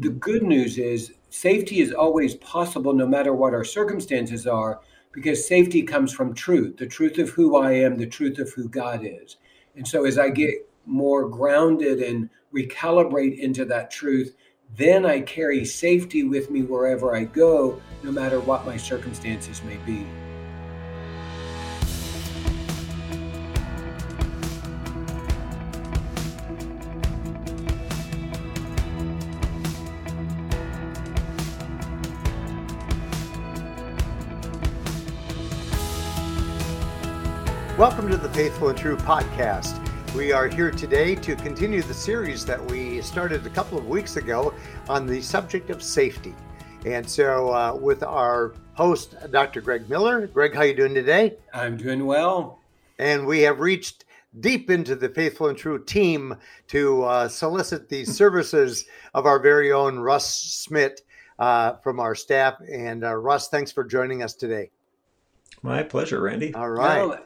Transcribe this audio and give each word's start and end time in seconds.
the 0.00 0.10
good 0.10 0.42
news 0.42 0.78
is 0.78 1.12
safety 1.28 1.80
is 1.80 1.92
always 1.92 2.34
possible 2.36 2.94
no 2.94 3.06
matter 3.06 3.34
what 3.34 3.52
our 3.52 3.64
circumstances 3.64 4.46
are 4.46 4.80
because 5.12 5.46
safety 5.46 5.82
comes 5.82 6.12
from 6.12 6.34
truth 6.34 6.78
the 6.78 6.86
truth 6.86 7.18
of 7.18 7.28
who 7.30 7.56
I 7.56 7.72
am, 7.72 7.98
the 7.98 8.06
truth 8.06 8.38
of 8.38 8.50
who 8.52 8.68
God 8.68 9.04
is. 9.04 9.36
And 9.76 9.86
so 9.86 10.06
as 10.06 10.18
I 10.18 10.26
mm-hmm. 10.26 10.34
get 10.34 10.70
more 10.86 11.28
grounded 11.28 12.00
and 12.00 12.30
recalibrate 12.54 13.38
into 13.38 13.64
that 13.66 13.90
truth, 13.90 14.34
then 14.76 15.04
I 15.04 15.20
carry 15.20 15.64
safety 15.64 16.24
with 16.24 16.50
me 16.50 16.62
wherever 16.62 17.14
I 17.14 17.24
go, 17.24 17.80
no 18.02 18.10
matter 18.10 18.40
what 18.40 18.64
my 18.64 18.76
circumstances 18.76 19.62
may 19.64 19.76
be. 19.78 20.06
To 38.10 38.16
the 38.16 38.28
Faithful 38.30 38.70
and 38.70 38.76
True 38.76 38.96
podcast. 38.96 39.78
We 40.16 40.32
are 40.32 40.48
here 40.48 40.72
today 40.72 41.14
to 41.14 41.36
continue 41.36 41.80
the 41.80 41.94
series 41.94 42.44
that 42.44 42.60
we 42.68 43.00
started 43.02 43.46
a 43.46 43.50
couple 43.50 43.78
of 43.78 43.86
weeks 43.86 44.16
ago 44.16 44.52
on 44.88 45.06
the 45.06 45.22
subject 45.22 45.70
of 45.70 45.80
safety. 45.80 46.34
And 46.84 47.08
so, 47.08 47.54
uh, 47.54 47.72
with 47.72 48.02
our 48.02 48.54
host, 48.72 49.14
Dr. 49.30 49.60
Greg 49.60 49.88
Miller. 49.88 50.26
Greg, 50.26 50.54
how 50.54 50.62
are 50.62 50.66
you 50.66 50.74
doing 50.74 50.92
today? 50.92 51.36
I'm 51.54 51.76
doing 51.76 52.04
well. 52.04 52.58
And 52.98 53.28
we 53.28 53.42
have 53.42 53.60
reached 53.60 54.06
deep 54.40 54.70
into 54.70 54.96
the 54.96 55.10
Faithful 55.10 55.46
and 55.46 55.56
True 55.56 55.80
team 55.80 56.34
to 56.66 57.04
uh, 57.04 57.28
solicit 57.28 57.88
the 57.88 58.04
services 58.20 58.86
of 59.14 59.24
our 59.24 59.38
very 59.38 59.70
own 59.70 60.00
Russ 60.00 60.28
Smidt 60.28 61.02
uh, 61.38 61.74
from 61.74 62.00
our 62.00 62.16
staff. 62.16 62.60
And 62.68 63.04
uh, 63.04 63.14
Russ, 63.14 63.46
thanks 63.46 63.70
for 63.70 63.84
joining 63.84 64.24
us 64.24 64.34
today. 64.34 64.72
My 65.62 65.84
pleasure, 65.84 66.20
Randy. 66.20 66.52
All 66.54 66.70
right. 66.70 67.06
Well, 67.06 67.20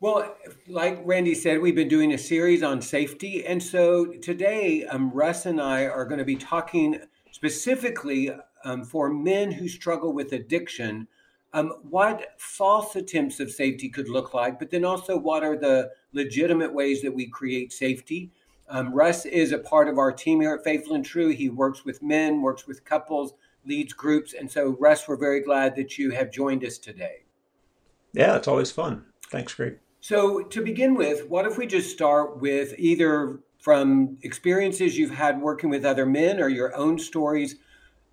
well, 0.00 0.36
like 0.68 1.00
Randy 1.04 1.34
said, 1.34 1.60
we've 1.60 1.74
been 1.74 1.88
doing 1.88 2.12
a 2.12 2.18
series 2.18 2.62
on 2.62 2.80
safety. 2.80 3.44
And 3.44 3.60
so 3.60 4.06
today, 4.06 4.84
um, 4.86 5.10
Russ 5.10 5.44
and 5.44 5.60
I 5.60 5.86
are 5.86 6.04
going 6.04 6.18
to 6.18 6.24
be 6.24 6.36
talking 6.36 7.00
specifically 7.32 8.30
um, 8.64 8.84
for 8.84 9.12
men 9.12 9.50
who 9.50 9.68
struggle 9.68 10.12
with 10.12 10.32
addiction, 10.32 11.08
um, 11.52 11.72
what 11.82 12.34
false 12.38 12.94
attempts 12.94 13.40
of 13.40 13.50
safety 13.50 13.88
could 13.88 14.08
look 14.08 14.34
like, 14.34 14.60
but 14.60 14.70
then 14.70 14.84
also 14.84 15.18
what 15.18 15.42
are 15.42 15.56
the 15.56 15.90
legitimate 16.12 16.72
ways 16.72 17.02
that 17.02 17.14
we 17.14 17.26
create 17.26 17.72
safety. 17.72 18.30
Um, 18.68 18.92
Russ 18.92 19.24
is 19.24 19.50
a 19.50 19.58
part 19.58 19.88
of 19.88 19.98
our 19.98 20.12
team 20.12 20.40
here 20.40 20.54
at 20.54 20.62
Faithful 20.62 20.94
and 20.94 21.04
True. 21.04 21.30
He 21.30 21.48
works 21.48 21.84
with 21.84 22.02
men, 22.02 22.42
works 22.42 22.68
with 22.68 22.84
couples, 22.84 23.32
leads 23.64 23.94
groups. 23.94 24.32
And 24.32 24.48
so, 24.50 24.76
Russ, 24.78 25.08
we're 25.08 25.16
very 25.16 25.40
glad 25.40 25.74
that 25.76 25.98
you 25.98 26.10
have 26.10 26.30
joined 26.30 26.64
us 26.64 26.78
today. 26.78 27.24
Yeah, 28.12 28.36
it's 28.36 28.48
always 28.48 28.70
fun. 28.70 29.06
Thanks, 29.30 29.54
Greg. 29.54 29.78
So, 30.00 30.42
to 30.42 30.62
begin 30.62 30.94
with, 30.94 31.28
what 31.28 31.46
if 31.46 31.58
we 31.58 31.66
just 31.66 31.90
start 31.90 32.40
with 32.40 32.74
either 32.78 33.40
from 33.58 34.16
experiences 34.22 34.96
you've 34.96 35.10
had 35.10 35.40
working 35.40 35.70
with 35.70 35.84
other 35.84 36.06
men 36.06 36.40
or 36.40 36.48
your 36.48 36.74
own 36.76 36.98
stories? 36.98 37.56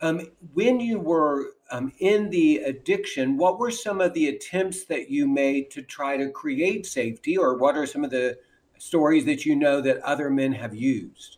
Um, 0.01 0.21
when 0.53 0.79
you 0.79 0.99
were 0.99 1.51
um, 1.71 1.93
in 1.99 2.29
the 2.29 2.57
addiction, 2.57 3.37
what 3.37 3.59
were 3.59 3.71
some 3.71 4.01
of 4.01 4.13
the 4.13 4.27
attempts 4.27 4.85
that 4.85 5.09
you 5.09 5.27
made 5.27 5.69
to 5.71 5.81
try 5.83 6.17
to 6.17 6.29
create 6.29 6.85
safety, 6.85 7.37
or 7.37 7.57
what 7.57 7.77
are 7.77 7.85
some 7.85 8.03
of 8.03 8.09
the 8.09 8.37
stories 8.77 9.25
that 9.25 9.45
you 9.45 9.55
know 9.55 9.79
that 9.81 9.97
other 9.99 10.29
men 10.29 10.53
have 10.53 10.75
used? 10.75 11.37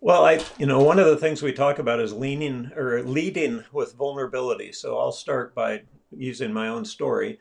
Well, 0.00 0.24
I, 0.24 0.40
you 0.58 0.66
know, 0.66 0.82
one 0.82 0.98
of 0.98 1.06
the 1.06 1.16
things 1.16 1.42
we 1.42 1.52
talk 1.52 1.78
about 1.78 1.98
is 1.98 2.12
leaning 2.12 2.70
or 2.76 3.02
leading 3.02 3.64
with 3.72 3.94
vulnerability. 3.94 4.70
So 4.72 4.98
I'll 4.98 5.12
start 5.12 5.54
by 5.54 5.82
using 6.16 6.52
my 6.52 6.68
own 6.68 6.84
story 6.84 7.40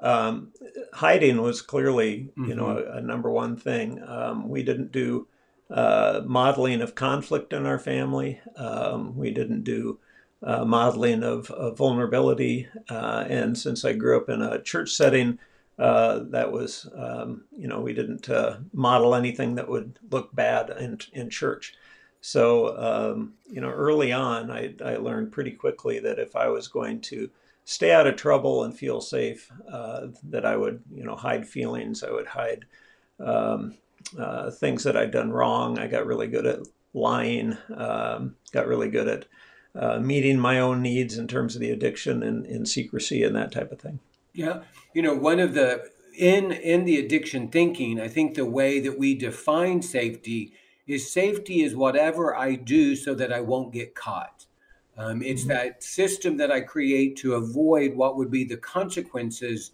um, 0.00 0.52
hiding 0.92 1.40
was 1.42 1.62
clearly, 1.62 2.30
you 2.36 2.54
know, 2.54 2.66
mm-hmm. 2.66 2.94
a, 2.94 2.98
a, 2.98 3.00
number 3.00 3.30
one 3.30 3.56
thing. 3.56 4.02
Um, 4.06 4.48
we 4.48 4.62
didn't 4.62 4.92
do 4.92 5.26
uh, 5.70 6.22
modeling 6.24 6.80
of 6.80 6.94
conflict 6.94 7.52
in 7.52 7.66
our 7.66 7.78
family. 7.78 8.40
Um, 8.56 9.16
we 9.16 9.30
didn't 9.30 9.62
do 9.62 9.98
uh, 10.42 10.64
modeling 10.64 11.22
of, 11.22 11.50
of 11.50 11.76
vulnerability. 11.76 12.68
Uh, 12.88 13.24
and 13.28 13.56
since 13.56 13.84
I 13.84 13.92
grew 13.92 14.16
up 14.16 14.28
in 14.28 14.42
a 14.42 14.62
church 14.62 14.90
setting, 14.90 15.38
uh, 15.78 16.20
that 16.30 16.50
was, 16.50 16.88
um, 16.94 17.44
you 17.56 17.68
know, 17.68 17.80
we 17.80 17.92
didn't 17.92 18.28
uh, 18.28 18.58
model 18.72 19.14
anything 19.14 19.54
that 19.54 19.68
would 19.68 19.98
look 20.10 20.34
bad 20.34 20.70
in, 20.78 20.98
in 21.12 21.30
church. 21.30 21.74
So, 22.20 22.76
um, 22.76 23.34
you 23.50 23.60
know, 23.60 23.70
early 23.70 24.12
on, 24.12 24.50
I, 24.50 24.74
I 24.84 24.96
learned 24.96 25.32
pretty 25.32 25.52
quickly 25.52 25.98
that 26.00 26.18
if 26.18 26.36
I 26.36 26.48
was 26.48 26.68
going 26.68 27.00
to 27.02 27.30
stay 27.64 27.92
out 27.92 28.06
of 28.06 28.16
trouble 28.16 28.64
and 28.64 28.76
feel 28.76 29.00
safe. 29.00 29.50
Uh, 29.70 30.08
that 30.24 30.44
I 30.44 30.56
would, 30.56 30.82
you 30.92 31.04
know, 31.04 31.16
hide 31.16 31.46
feelings. 31.46 32.02
I 32.02 32.10
would 32.10 32.26
hide 32.26 32.64
um, 33.18 33.76
uh, 34.18 34.50
things 34.50 34.84
that 34.84 34.96
I'd 34.96 35.10
done 35.10 35.30
wrong. 35.30 35.78
I 35.78 35.86
got 35.86 36.06
really 36.06 36.26
good 36.26 36.46
at 36.46 36.60
lying. 36.94 37.56
Um, 37.74 38.36
got 38.52 38.66
really 38.66 38.90
good 38.90 39.08
at 39.08 39.26
uh, 39.74 39.98
meeting 40.00 40.38
my 40.38 40.58
own 40.58 40.82
needs 40.82 41.16
in 41.16 41.28
terms 41.28 41.54
of 41.54 41.60
the 41.60 41.70
addiction 41.70 42.22
and 42.22 42.44
in 42.46 42.66
secrecy 42.66 43.22
and 43.22 43.36
that 43.36 43.52
type 43.52 43.70
of 43.70 43.80
thing. 43.80 44.00
Yeah, 44.32 44.62
you 44.94 45.02
know, 45.02 45.14
one 45.14 45.40
of 45.40 45.54
the 45.54 45.90
in 46.16 46.52
in 46.52 46.84
the 46.84 46.98
addiction 46.98 47.48
thinking, 47.48 48.00
I 48.00 48.08
think 48.08 48.34
the 48.34 48.46
way 48.46 48.80
that 48.80 48.98
we 48.98 49.14
define 49.14 49.82
safety 49.82 50.52
is 50.86 51.10
safety 51.10 51.62
is 51.62 51.74
whatever 51.74 52.34
I 52.34 52.54
do 52.54 52.96
so 52.96 53.14
that 53.14 53.32
I 53.32 53.40
won't 53.40 53.72
get 53.72 53.94
caught. 53.94 54.46
Um, 55.00 55.22
it's 55.22 55.44
that 55.46 55.82
system 55.82 56.36
that 56.36 56.52
I 56.52 56.60
create 56.60 57.16
to 57.18 57.36
avoid 57.36 57.94
what 57.94 58.18
would 58.18 58.30
be 58.30 58.44
the 58.44 58.58
consequences 58.58 59.72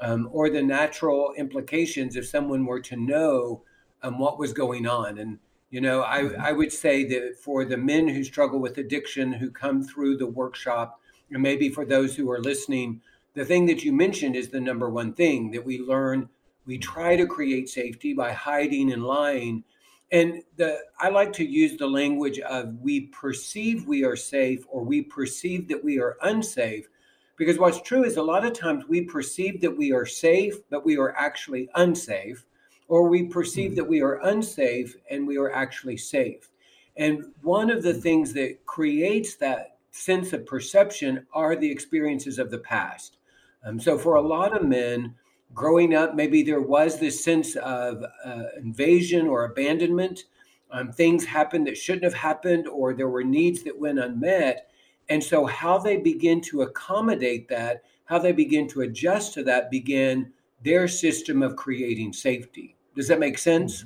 um, 0.00 0.28
or 0.30 0.50
the 0.50 0.62
natural 0.62 1.32
implications 1.38 2.14
if 2.14 2.26
someone 2.26 2.66
were 2.66 2.80
to 2.80 2.96
know 2.96 3.62
um, 4.02 4.18
what 4.18 4.38
was 4.38 4.52
going 4.52 4.86
on. 4.86 5.16
And, 5.16 5.38
you 5.70 5.80
know, 5.80 6.02
I, 6.02 6.24
mm-hmm. 6.24 6.42
I 6.42 6.52
would 6.52 6.70
say 6.70 7.04
that 7.04 7.36
for 7.42 7.64
the 7.64 7.78
men 7.78 8.06
who 8.06 8.22
struggle 8.22 8.60
with 8.60 8.76
addiction 8.76 9.32
who 9.32 9.50
come 9.50 9.82
through 9.82 10.18
the 10.18 10.26
workshop, 10.26 11.00
and 11.30 11.42
maybe 11.42 11.70
for 11.70 11.86
those 11.86 12.14
who 12.14 12.30
are 12.30 12.42
listening, 12.42 13.00
the 13.32 13.46
thing 13.46 13.64
that 13.66 13.82
you 13.82 13.94
mentioned 13.94 14.36
is 14.36 14.50
the 14.50 14.60
number 14.60 14.90
one 14.90 15.14
thing 15.14 15.52
that 15.52 15.64
we 15.64 15.78
learn. 15.78 16.28
We 16.66 16.76
try 16.76 17.16
to 17.16 17.26
create 17.26 17.70
safety 17.70 18.12
by 18.12 18.32
hiding 18.32 18.92
and 18.92 19.04
lying 19.04 19.64
and 20.12 20.42
the 20.56 20.78
I 21.00 21.08
like 21.08 21.32
to 21.34 21.44
use 21.44 21.76
the 21.76 21.86
language 21.86 22.38
of 22.40 22.78
we 22.80 23.06
perceive 23.08 23.86
we 23.86 24.04
are 24.04 24.16
safe 24.16 24.64
or 24.68 24.84
we 24.84 25.02
perceive 25.02 25.68
that 25.68 25.82
we 25.82 25.98
are 25.98 26.16
unsafe. 26.22 26.88
Because 27.36 27.58
what's 27.58 27.82
true 27.82 28.04
is 28.04 28.16
a 28.16 28.22
lot 28.22 28.46
of 28.46 28.54
times 28.54 28.84
we 28.88 29.02
perceive 29.02 29.60
that 29.60 29.76
we 29.76 29.92
are 29.92 30.06
safe, 30.06 30.54
but 30.70 30.86
we 30.86 30.96
are 30.96 31.14
actually 31.16 31.68
unsafe, 31.74 32.46
or 32.88 33.08
we 33.08 33.24
perceive 33.24 33.72
mm-hmm. 33.72 33.76
that 33.76 33.88
we 33.88 34.00
are 34.00 34.24
unsafe 34.26 34.96
and 35.10 35.26
we 35.26 35.36
are 35.36 35.52
actually 35.52 35.98
safe. 35.98 36.48
And 36.96 37.26
one 37.42 37.70
of 37.70 37.82
the 37.82 37.92
mm. 37.92 38.00
things 38.00 38.32
that 38.34 38.64
creates 38.64 39.36
that 39.36 39.76
sense 39.90 40.32
of 40.32 40.46
perception 40.46 41.26
are 41.32 41.56
the 41.56 41.70
experiences 41.70 42.38
of 42.38 42.50
the 42.50 42.58
past. 42.58 43.18
Um, 43.64 43.80
so 43.80 43.98
for 43.98 44.14
a 44.14 44.22
lot 44.22 44.56
of 44.56 44.66
men, 44.66 45.14
growing 45.56 45.94
up, 45.94 46.14
maybe 46.14 46.42
there 46.42 46.60
was 46.60 47.00
this 47.00 47.24
sense 47.24 47.56
of 47.56 48.04
uh, 48.24 48.42
invasion 48.58 49.26
or 49.26 49.46
abandonment. 49.46 50.24
Um, 50.70 50.92
things 50.92 51.24
happened 51.24 51.66
that 51.66 51.78
shouldn't 51.78 52.04
have 52.04 52.14
happened, 52.14 52.68
or 52.68 52.92
there 52.92 53.08
were 53.08 53.24
needs 53.24 53.62
that 53.64 53.78
went 53.78 53.98
unmet. 53.98 54.68
And 55.08 55.24
so, 55.24 55.46
how 55.46 55.78
they 55.78 55.96
begin 55.96 56.40
to 56.42 56.62
accommodate 56.62 57.48
that, 57.48 57.82
how 58.04 58.18
they 58.18 58.32
begin 58.32 58.68
to 58.68 58.82
adjust 58.82 59.34
to 59.34 59.44
that, 59.44 59.70
begin 59.70 60.32
their 60.62 60.86
system 60.86 61.42
of 61.42 61.56
creating 61.56 62.12
safety. 62.12 62.76
Does 62.94 63.08
that 63.08 63.20
make 63.20 63.38
sense? 63.38 63.84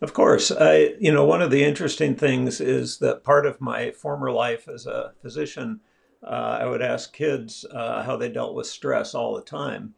Of 0.00 0.12
course. 0.12 0.50
I, 0.52 0.94
you 1.00 1.12
know, 1.12 1.24
one 1.24 1.42
of 1.42 1.50
the 1.50 1.64
interesting 1.64 2.14
things 2.14 2.60
is 2.60 2.98
that 2.98 3.24
part 3.24 3.46
of 3.46 3.60
my 3.60 3.90
former 3.92 4.30
life 4.30 4.68
as 4.68 4.86
a 4.86 5.12
physician, 5.22 5.80
uh, 6.22 6.58
I 6.60 6.66
would 6.66 6.82
ask 6.82 7.12
kids 7.12 7.64
uh, 7.72 8.02
how 8.02 8.16
they 8.16 8.28
dealt 8.28 8.54
with 8.54 8.66
stress 8.66 9.14
all 9.14 9.34
the 9.34 9.42
time. 9.42 9.94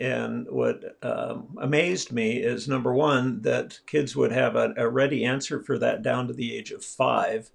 And 0.00 0.48
what 0.50 0.96
um, 1.02 1.56
amazed 1.60 2.12
me 2.12 2.38
is 2.38 2.66
number 2.66 2.94
one, 2.94 3.42
that 3.42 3.78
kids 3.86 4.16
would 4.16 4.32
have 4.32 4.56
a, 4.56 4.72
a, 4.76 4.88
ready 4.88 5.24
answer 5.24 5.60
for 5.60 5.78
that 5.78 6.02
down 6.02 6.26
to 6.28 6.32
the 6.32 6.56
age 6.56 6.70
of 6.70 6.82
five. 6.82 7.50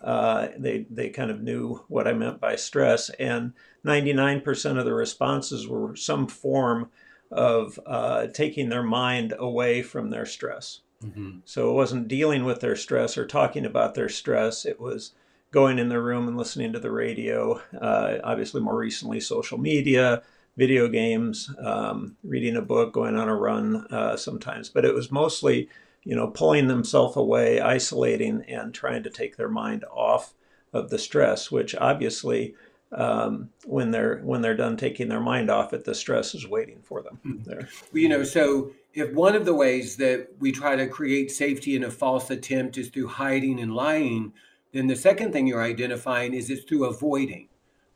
Uh, 0.00 0.48
they, 0.56 0.86
they 0.90 1.10
kind 1.10 1.30
of 1.30 1.42
knew 1.42 1.82
what 1.88 2.06
I 2.06 2.12
meant 2.12 2.40
by 2.40 2.54
stress. 2.54 3.10
And 3.10 3.52
99% 3.84 4.78
of 4.78 4.84
the 4.84 4.94
responses 4.94 5.66
were 5.66 5.96
some 5.96 6.28
form 6.28 6.90
of 7.32 7.80
uh, 7.84 8.28
taking 8.28 8.68
their 8.68 8.82
mind 8.82 9.34
away 9.38 9.82
from 9.82 10.10
their 10.10 10.26
stress. 10.26 10.80
Mm-hmm. 11.04 11.38
So 11.44 11.70
it 11.70 11.74
wasn't 11.74 12.08
dealing 12.08 12.44
with 12.44 12.60
their 12.60 12.76
stress 12.76 13.18
or 13.18 13.26
talking 13.26 13.66
about 13.66 13.94
their 13.94 14.08
stress. 14.08 14.64
It 14.64 14.80
was 14.80 15.12
going 15.50 15.78
in 15.78 15.88
their 15.88 16.02
room 16.02 16.28
and 16.28 16.36
listening 16.36 16.72
to 16.72 16.78
the 16.78 16.90
radio. 16.90 17.60
Uh, 17.78 18.18
obviously, 18.22 18.60
more 18.60 18.76
recently, 18.76 19.20
social 19.20 19.58
media, 19.58 20.22
video 20.56 20.88
games, 20.88 21.50
um, 21.58 22.16
reading 22.22 22.56
a 22.56 22.62
book, 22.62 22.92
going 22.92 23.16
on 23.16 23.28
a 23.28 23.34
run 23.34 23.86
uh, 23.90 24.16
sometimes. 24.16 24.68
But 24.68 24.84
it 24.84 24.94
was 24.94 25.10
mostly 25.10 25.68
you 26.04 26.16
know, 26.16 26.28
pulling 26.28 26.68
themselves 26.68 27.16
away, 27.16 27.60
isolating, 27.60 28.42
and 28.48 28.74
trying 28.74 29.02
to 29.04 29.10
take 29.10 29.36
their 29.36 29.48
mind 29.48 29.84
off 29.90 30.34
of 30.72 30.90
the 30.90 30.98
stress, 30.98 31.50
which 31.50 31.74
obviously 31.76 32.54
um, 32.90 33.50
when 33.64 33.90
they're 33.90 34.18
when 34.18 34.42
they're 34.42 34.56
done 34.56 34.76
taking 34.76 35.08
their 35.08 35.20
mind 35.20 35.50
off 35.50 35.72
it, 35.72 35.84
the 35.84 35.94
stress 35.94 36.34
is 36.34 36.46
waiting 36.46 36.80
for 36.82 37.02
them 37.02 37.18
hmm. 37.22 37.42
there. 37.44 37.68
You 37.92 38.08
know, 38.08 38.24
so 38.24 38.72
if 38.94 39.12
one 39.12 39.34
of 39.34 39.44
the 39.44 39.54
ways 39.54 39.96
that 39.96 40.28
we 40.40 40.52
try 40.52 40.76
to 40.76 40.86
create 40.86 41.30
safety 41.30 41.76
in 41.76 41.84
a 41.84 41.90
false 41.90 42.30
attempt 42.30 42.76
is 42.78 42.88
through 42.88 43.08
hiding 43.08 43.60
and 43.60 43.74
lying, 43.74 44.32
then 44.72 44.88
the 44.88 44.96
second 44.96 45.32
thing 45.32 45.46
you're 45.46 45.62
identifying 45.62 46.34
is 46.34 46.50
it's 46.50 46.64
through 46.64 46.86
avoiding, 46.86 47.48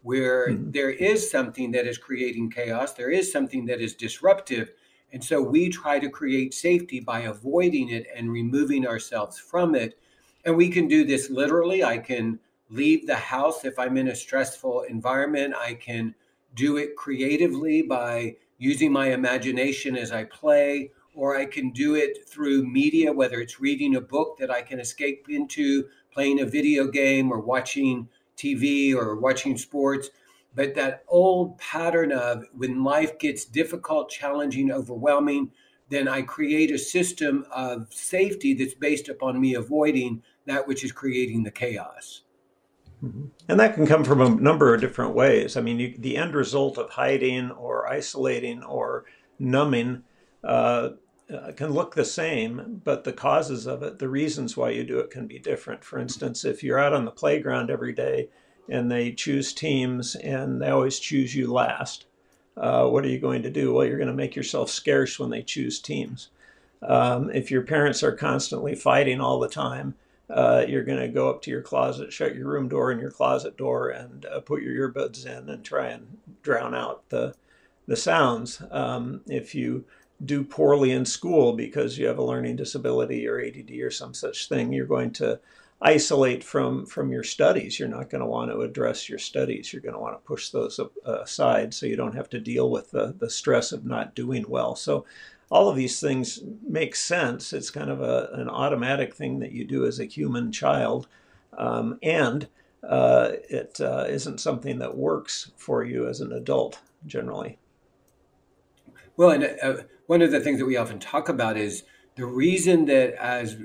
where 0.06 0.50
mm-hmm. 0.50 0.70
there 0.70 0.90
is 0.90 1.28
something 1.28 1.72
that 1.72 1.84
is 1.84 1.98
creating 1.98 2.48
chaos, 2.48 2.92
there 2.92 3.10
is 3.10 3.32
something 3.32 3.66
that 3.66 3.80
is 3.80 3.92
disruptive. 3.92 4.70
And 5.12 5.22
so 5.22 5.42
we 5.42 5.68
try 5.68 5.98
to 5.98 6.08
create 6.08 6.54
safety 6.54 7.00
by 7.00 7.22
avoiding 7.22 7.90
it 7.90 8.06
and 8.14 8.30
removing 8.30 8.86
ourselves 8.86 9.36
from 9.36 9.74
it. 9.74 9.98
And 10.44 10.56
we 10.56 10.68
can 10.68 10.86
do 10.86 11.04
this 11.04 11.28
literally. 11.28 11.82
I 11.82 11.98
can 11.98 12.38
leave 12.70 13.04
the 13.08 13.16
house 13.16 13.64
if 13.64 13.80
I'm 13.80 13.96
in 13.96 14.06
a 14.06 14.14
stressful 14.14 14.82
environment. 14.82 15.54
I 15.60 15.74
can 15.74 16.14
do 16.54 16.76
it 16.76 16.94
creatively 16.94 17.82
by 17.82 18.36
using 18.58 18.92
my 18.92 19.08
imagination 19.12 19.96
as 19.96 20.12
I 20.12 20.22
play, 20.22 20.92
or 21.16 21.36
I 21.36 21.46
can 21.46 21.70
do 21.70 21.96
it 21.96 22.28
through 22.28 22.64
media, 22.64 23.12
whether 23.12 23.40
it's 23.40 23.58
reading 23.58 23.96
a 23.96 24.00
book 24.00 24.38
that 24.38 24.52
I 24.52 24.62
can 24.62 24.78
escape 24.78 25.26
into, 25.28 25.88
playing 26.12 26.42
a 26.42 26.46
video 26.46 26.86
game, 26.86 27.32
or 27.32 27.40
watching 27.40 28.08
TV 28.36 28.94
or 28.94 29.16
watching 29.16 29.56
sports. 29.56 30.10
But 30.54 30.74
that 30.74 31.04
old 31.08 31.58
pattern 31.58 32.12
of 32.12 32.44
when 32.52 32.82
life 32.82 33.18
gets 33.18 33.44
difficult, 33.44 34.10
challenging, 34.10 34.72
overwhelming, 34.72 35.50
then 35.88 36.08
I 36.08 36.22
create 36.22 36.70
a 36.70 36.78
system 36.78 37.44
of 37.54 37.92
safety 37.92 38.54
that's 38.54 38.74
based 38.74 39.08
upon 39.08 39.40
me 39.40 39.54
avoiding 39.54 40.22
that 40.46 40.66
which 40.66 40.82
is 40.84 40.92
creating 40.92 41.42
the 41.42 41.50
chaos. 41.50 42.22
Mm-hmm. 43.04 43.26
And 43.48 43.60
that 43.60 43.74
can 43.74 43.86
come 43.86 44.04
from 44.04 44.20
a 44.20 44.30
number 44.30 44.74
of 44.74 44.80
different 44.80 45.14
ways. 45.14 45.56
I 45.56 45.60
mean, 45.60 45.78
you, 45.78 45.94
the 45.98 46.16
end 46.16 46.34
result 46.34 46.78
of 46.78 46.90
hiding 46.90 47.50
or 47.50 47.86
isolating 47.86 48.62
or 48.62 49.04
numbing 49.38 50.02
uh, 50.42 50.90
uh, 51.32 51.52
can 51.52 51.73
look 51.73 51.94
the 51.94 52.05
same, 52.05 52.81
but 52.84 53.05
the 53.05 53.12
causes 53.12 53.67
of 53.67 53.82
it, 53.82 53.99
the 53.99 54.08
reasons 54.08 54.56
why 54.56 54.70
you 54.70 54.84
do 54.84 54.99
it, 54.99 55.11
can 55.11 55.26
be 55.26 55.38
different. 55.38 55.82
For 55.84 55.99
instance, 55.99 56.44
if 56.44 56.62
you're 56.62 56.78
out 56.78 56.93
on 56.93 57.05
the 57.05 57.11
playground 57.11 57.70
every 57.70 57.93
day 57.93 58.28
and 58.69 58.90
they 58.90 59.12
choose 59.12 59.52
teams 59.52 60.14
and 60.17 60.62
they 60.62 60.69
always 60.69 60.99
choose 60.99 61.34
you 61.34 61.52
last, 61.52 62.06
uh, 62.56 62.87
what 62.87 63.05
are 63.05 63.08
you 63.08 63.19
going 63.19 63.43
to 63.43 63.50
do? 63.50 63.73
Well, 63.73 63.87
you're 63.87 63.99
going 63.99 64.08
to 64.08 64.14
make 64.14 64.37
yourself 64.37 64.70
scarce 64.70 65.19
when 65.19 65.31
they 65.31 65.43
choose 65.43 65.81
teams. 65.81 66.31
Um, 66.82 67.31
if 67.31 67.50
your 67.50 67.62
parents 67.62 68.02
are 68.02 68.12
constantly 68.12 68.75
fighting 68.75 69.20
all 69.20 69.40
the 69.40 69.49
time, 69.49 69.94
uh, 70.31 70.64
you're 70.67 70.84
going 70.84 70.99
to 70.99 71.08
go 71.08 71.31
up 71.31 71.43
to 71.43 71.50
your 71.50 71.62
closet, 71.62 72.12
shut 72.12 72.34
your 72.34 72.49
room 72.49 72.69
door 72.69 72.90
and 72.90 73.00
your 73.00 73.11
closet 73.11 73.56
door, 73.56 73.90
and 73.90 74.26
uh, 74.26 74.40
put 74.40 74.62
your 74.62 74.90
earbuds 74.90 75.25
in 75.25 75.49
and 75.49 75.64
try 75.64 75.88
and 75.88 76.19
drown 76.43 76.75
out 76.75 77.08
the 77.08 77.34
the 77.88 77.96
sounds. 77.96 78.61
Um, 78.73 79.20
if 79.28 79.55
you 79.55 79.84
do 80.24 80.42
poorly 80.42 80.92
in 80.92 81.04
school 81.04 81.52
because 81.52 81.98
you 81.98 82.06
have 82.06 82.18
a 82.18 82.24
learning 82.24 82.56
disability 82.56 83.26
or 83.28 83.40
ADD 83.40 83.70
or 83.82 83.90
some 83.90 84.14
such 84.14 84.48
thing, 84.48 84.72
you're 84.72 84.86
going 84.86 85.10
to 85.12 85.38
isolate 85.82 86.42
from 86.42 86.86
from 86.86 87.12
your 87.12 87.22
studies. 87.22 87.78
You're 87.78 87.88
not 87.88 88.08
going 88.08 88.22
to 88.22 88.26
want 88.26 88.50
to 88.50 88.62
address 88.62 89.08
your 89.08 89.18
studies. 89.18 89.72
You're 89.72 89.82
going 89.82 89.94
to 89.94 90.00
want 90.00 90.14
to 90.14 90.26
push 90.26 90.50
those 90.50 90.80
aside 91.04 91.74
so 91.74 91.86
you 91.86 91.96
don't 91.96 92.14
have 92.14 92.30
to 92.30 92.40
deal 92.40 92.70
with 92.70 92.90
the 92.90 93.14
the 93.18 93.30
stress 93.30 93.72
of 93.72 93.84
not 93.84 94.14
doing 94.14 94.44
well. 94.48 94.74
So 94.74 95.04
all 95.50 95.68
of 95.68 95.76
these 95.76 96.00
things 96.00 96.40
make 96.66 96.96
sense. 96.96 97.52
It's 97.52 97.70
kind 97.70 97.90
of 97.90 98.00
a, 98.00 98.30
an 98.32 98.48
automatic 98.48 99.14
thing 99.14 99.38
that 99.40 99.52
you 99.52 99.64
do 99.64 99.86
as 99.86 100.00
a 100.00 100.04
human 100.04 100.50
child. 100.50 101.06
Um, 101.56 101.98
and 102.02 102.48
uh, 102.82 103.32
it 103.48 103.80
uh, 103.80 104.06
not 104.26 104.40
something 104.40 104.78
that 104.78 104.96
works 104.96 105.52
for 105.56 105.84
you 105.84 106.08
as 106.08 106.20
an 106.20 106.32
adult 106.32 106.80
generally. 107.06 107.58
Well, 109.16 109.30
and 109.30 109.44
uh, 109.62 109.82
one 110.06 110.22
of 110.22 110.30
the 110.30 110.40
things 110.40 110.58
that 110.58 110.66
we 110.66 110.76
often 110.76 110.98
talk 110.98 111.28
about 111.28 111.56
is 111.56 111.84
the 112.16 112.26
reason 112.26 112.84
that, 112.86 113.14
as 113.14 113.56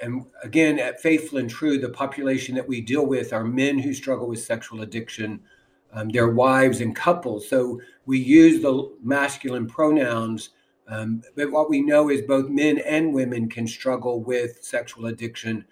and 0.00 0.26
again, 0.44 0.78
at 0.78 1.00
Faithful 1.00 1.38
and 1.38 1.50
True, 1.50 1.78
the 1.78 1.88
population 1.88 2.54
that 2.54 2.68
we 2.68 2.80
deal 2.80 3.04
with 3.04 3.32
are 3.32 3.44
men 3.44 3.78
who 3.78 3.92
struggle 3.92 4.28
with 4.28 4.40
sexual 4.40 4.82
addiction, 4.82 5.40
um, 5.92 6.08
their 6.10 6.28
wives 6.28 6.80
and 6.80 6.94
couples. 6.94 7.48
So 7.48 7.80
we 8.06 8.18
use 8.18 8.62
the 8.62 8.94
masculine 9.02 9.66
pronouns 9.66 10.50
um, 10.88 11.22
but 11.36 11.50
what 11.50 11.68
we 11.68 11.82
know 11.82 12.08
is 12.08 12.22
both 12.22 12.48
men 12.48 12.78
and 12.78 13.12
women 13.12 13.48
can 13.48 13.66
struggle 13.66 14.22
with 14.22 14.58
sexual 14.62 15.06
addiction. 15.06 15.66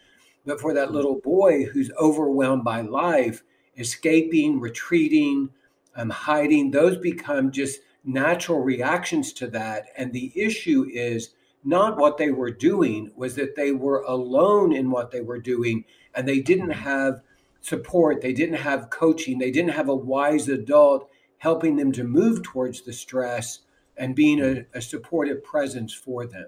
But 0.45 0.61
for 0.61 0.75
that 0.75 0.93
little 0.93 1.21
boy 1.21 1.65
who's 1.65 1.91
overwhelmed 1.99 2.65
by 2.65 2.83
life, 2.83 3.43
escaping, 3.79 4.61
retreating, 4.61 5.49
um, 5.97 6.11
hiding, 6.11 6.71
those 6.71 6.99
become 6.99 7.51
just 7.51 7.81
natural 8.07 8.61
reactions 8.61 9.33
to 9.35 9.49
that. 9.49 9.89
And 9.97 10.13
the 10.13 10.33
issue 10.35 10.87
is 10.91 11.31
not 11.65 11.99
what 11.99 12.17
they 12.17 12.31
were 12.31 12.53
doing, 12.53 13.11
was 13.17 13.35
that 13.35 13.57
they 13.57 13.73
were 13.73 14.03
alone 14.03 14.73
in 14.73 14.91
what 14.91 15.11
they 15.11 15.21
were 15.21 15.41
doing 15.41 15.85
and 16.15 16.27
they 16.27 16.41
didn't 16.41 16.71
have 16.71 17.21
support, 17.61 18.21
they 18.23 18.33
didn't 18.33 18.57
have 18.57 18.91
coaching, 18.91 19.39
they 19.39 19.51
didn't 19.51 19.73
have 19.73 19.89
a 19.89 19.95
wise 19.95 20.49
adult 20.49 21.11
helping 21.39 21.77
them 21.77 21.93
to 21.93 22.05
move 22.05 22.43
towards 22.43 22.83
the 22.83 22.93
stress 22.93 23.61
and 23.97 24.15
being 24.15 24.41
a, 24.41 24.65
a 24.75 24.81
supportive 24.81 25.43
presence 25.43 25.93
for 25.93 26.27
them. 26.27 26.47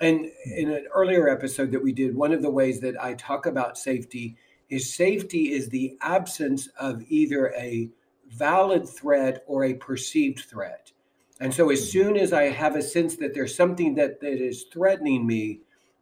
And 0.00 0.30
in 0.46 0.70
an 0.70 0.86
earlier 0.94 1.28
episode 1.28 1.72
that 1.72 1.82
we 1.82 1.92
did, 1.92 2.14
one 2.14 2.32
of 2.32 2.42
the 2.42 2.50
ways 2.50 2.80
that 2.80 3.02
I 3.02 3.14
talk 3.14 3.46
about 3.46 3.76
safety 3.76 4.36
is 4.70 4.94
safety 4.94 5.52
is 5.52 5.68
the 5.68 5.96
absence 6.00 6.68
of 6.78 7.02
either 7.08 7.52
a 7.56 7.90
valid 8.34 8.88
threat 8.88 9.44
or 9.46 9.64
a 9.64 9.74
perceived 9.74 10.40
threat. 10.40 10.92
And 11.40 11.52
so, 11.52 11.70
as 11.70 11.80
hmm. 11.80 11.86
soon 11.86 12.16
as 12.16 12.32
I 12.32 12.44
have 12.44 12.76
a 12.76 12.82
sense 12.82 13.16
that 13.16 13.34
there's 13.34 13.54
something 13.54 13.94
that, 13.96 14.20
that 14.20 14.44
is 14.44 14.64
threatening 14.72 15.26
me, 15.26 15.60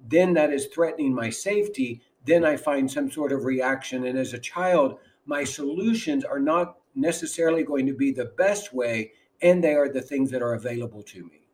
then 0.09 0.35
that 0.35 0.53
is 0.53 0.67
threatening 0.67 1.15
my 1.15 1.31
safety, 1.31 2.03
then 2.25 2.45
I 2.45 2.57
find 2.57 2.91
some 2.91 3.11
sort 3.11 3.33
of 3.33 3.45
reaction. 3.45 4.07
And 4.07 4.19
as 4.19 4.33
a 4.35 4.39
child, 4.39 4.99
my 5.27 5.45
solutions 5.45 6.25
are 6.25 6.41
not 6.41 6.77
necessarily 6.95 7.63
going 7.63 7.87
to 7.87 7.95
be 7.95 8.13
the 8.13 8.33
best 8.37 8.73
way 8.73 9.13
and 9.43 9.63
they 9.63 9.75
are 9.75 9.89
the 9.89 10.03
things 10.03 10.31
that 10.31 10.43
are 10.43 10.55
available 10.55 11.03
to 11.03 11.25
me. 11.25 11.47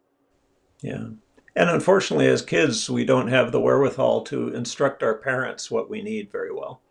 Yeah. 0.81 1.08
And 1.55 1.70
unfortunately, 1.70 2.26
as 2.26 2.43
kids, 2.43 2.90
we 2.90 3.05
don't 3.05 3.28
have 3.28 3.52
the 3.52 3.61
wherewithal 3.61 4.23
to 4.25 4.49
instruct 4.49 5.02
our 5.02 5.14
parents 5.14 5.70
what 5.70 5.88
we 5.88 6.02
need 6.02 6.31
very 6.31 6.52
well. 6.52 6.82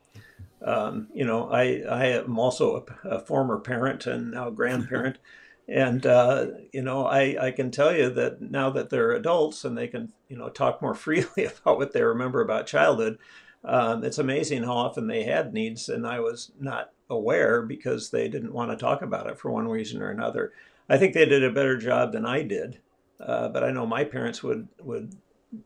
Um, 0.65 1.07
you 1.13 1.25
know, 1.25 1.49
I, 1.49 1.83
I 1.87 2.05
am 2.07 2.39
also 2.39 2.85
a, 3.03 3.09
a, 3.09 3.19
former 3.19 3.59
parent 3.59 4.07
and 4.07 4.31
now 4.31 4.49
grandparent. 4.49 5.19
and, 5.67 6.03
uh, 6.05 6.47
you 6.73 6.81
know, 6.81 7.05
I, 7.05 7.37
I 7.39 7.51
can 7.51 7.69
tell 7.69 7.95
you 7.95 8.09
that 8.09 8.41
now 8.41 8.71
that 8.71 8.89
they're 8.89 9.11
adults 9.11 9.63
and 9.63 9.77
they 9.77 9.87
can, 9.87 10.11
you 10.27 10.37
know, 10.37 10.49
talk 10.49 10.81
more 10.81 10.95
freely 10.95 11.45
about 11.45 11.77
what 11.77 11.93
they 11.93 12.01
remember 12.01 12.41
about 12.41 12.65
childhood, 12.65 13.19
um, 13.63 14.03
it's 14.03 14.17
amazing 14.17 14.63
how 14.63 14.73
often 14.73 15.05
they 15.05 15.23
had 15.23 15.53
needs 15.53 15.87
and 15.87 16.05
I 16.05 16.19
was 16.19 16.51
not 16.59 16.91
aware 17.09 17.61
because 17.61 18.09
they 18.09 18.27
didn't 18.27 18.53
want 18.53 18.71
to 18.71 18.77
talk 18.77 19.03
about 19.03 19.27
it 19.27 19.37
for 19.37 19.51
one 19.51 19.67
reason 19.67 20.01
or 20.01 20.09
another. 20.09 20.51
I 20.89 20.97
think 20.97 21.13
they 21.13 21.25
did 21.25 21.43
a 21.43 21.51
better 21.51 21.77
job 21.77 22.11
than 22.11 22.25
I 22.25 22.41
did, 22.41 22.79
uh, 23.19 23.49
but 23.49 23.63
I 23.63 23.71
know 23.71 23.85
my 23.85 24.03
parents 24.03 24.43
would 24.43 24.67
would 24.81 25.15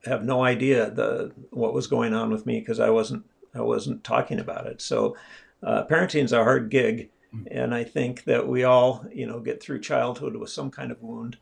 have 0.06 0.24
no 0.24 0.44
idea 0.44 0.89
the 0.91 1.32
what 1.50 1.74
was 1.74 1.88
going 1.88 2.13
on 2.13 2.29
with 2.32 2.46
me 2.46 2.60
because 2.60 2.79
I 2.79 2.89
wasn't 2.89 3.25
I 3.53 3.62
wasn't 3.62 4.03
talking 4.03 4.39
about 4.39 4.68
it. 4.68 4.82
So 4.82 5.15
uh, 5.63 5.86
parenting 5.89 6.24
is 6.24 6.34
a 6.34 6.44
hard 6.44 6.70
gig, 6.70 7.10
mm. 7.36 7.48
and 7.51 7.74
I 7.74 7.84
think 7.84 8.24
that 8.25 8.48
we 8.48 8.63
all 8.63 9.06
you 9.12 9.25
know 9.25 9.39
get 9.39 9.62
through 9.62 9.82
childhood 9.82 10.36
with 10.36 10.50
some 10.50 10.72
kind 10.72 10.91
of 10.91 11.01
wound, 11.01 11.38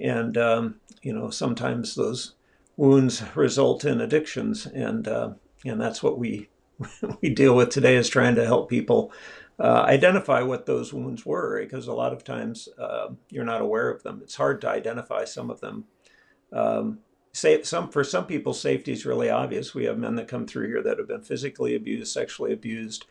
and 0.00 0.36
um, 0.36 0.80
you 1.02 1.12
know 1.12 1.30
sometimes 1.30 1.94
those 1.94 2.34
wounds 2.76 3.22
result 3.34 3.84
in 3.84 4.00
addictions, 4.00 4.66
and 4.66 5.06
uh, 5.06 5.30
and 5.64 5.80
that's 5.80 6.02
what 6.02 6.18
we 6.18 6.48
we 7.22 7.30
deal 7.30 7.54
with 7.54 7.70
today 7.70 7.96
is 7.96 8.08
trying 8.08 8.34
to 8.34 8.44
help 8.44 8.68
people 8.68 9.12
uh, 9.58 9.84
identify 9.86 10.40
what 10.40 10.66
those 10.66 10.92
wounds 10.92 11.26
were 11.26 11.60
because 11.60 11.86
a 11.86 11.92
lot 11.92 12.12
of 12.12 12.24
times 12.24 12.68
uh, 12.78 13.08
you're 13.28 13.44
not 13.44 13.60
aware 13.60 13.90
of 13.90 14.02
them. 14.02 14.20
It's 14.22 14.36
hard 14.36 14.60
to 14.62 14.70
identify 14.70 15.24
some 15.24 15.50
of 15.50 15.60
them. 15.60 15.84
Um, 16.52 17.00
say, 17.32 17.62
some 17.62 17.88
for 17.90 18.04
some 18.04 18.26
people, 18.26 18.52
safety 18.52 18.92
is 18.92 19.06
really 19.06 19.30
obvious. 19.30 19.74
We 19.74 19.84
have 19.84 19.98
men 19.98 20.16
that 20.16 20.28
come 20.28 20.46
through 20.46 20.68
here 20.68 20.82
that 20.82 20.98
have 20.98 21.08
been 21.08 21.22
physically 21.22 21.74
abused, 21.74 22.12
sexually 22.12 22.52
abused, 22.52 23.06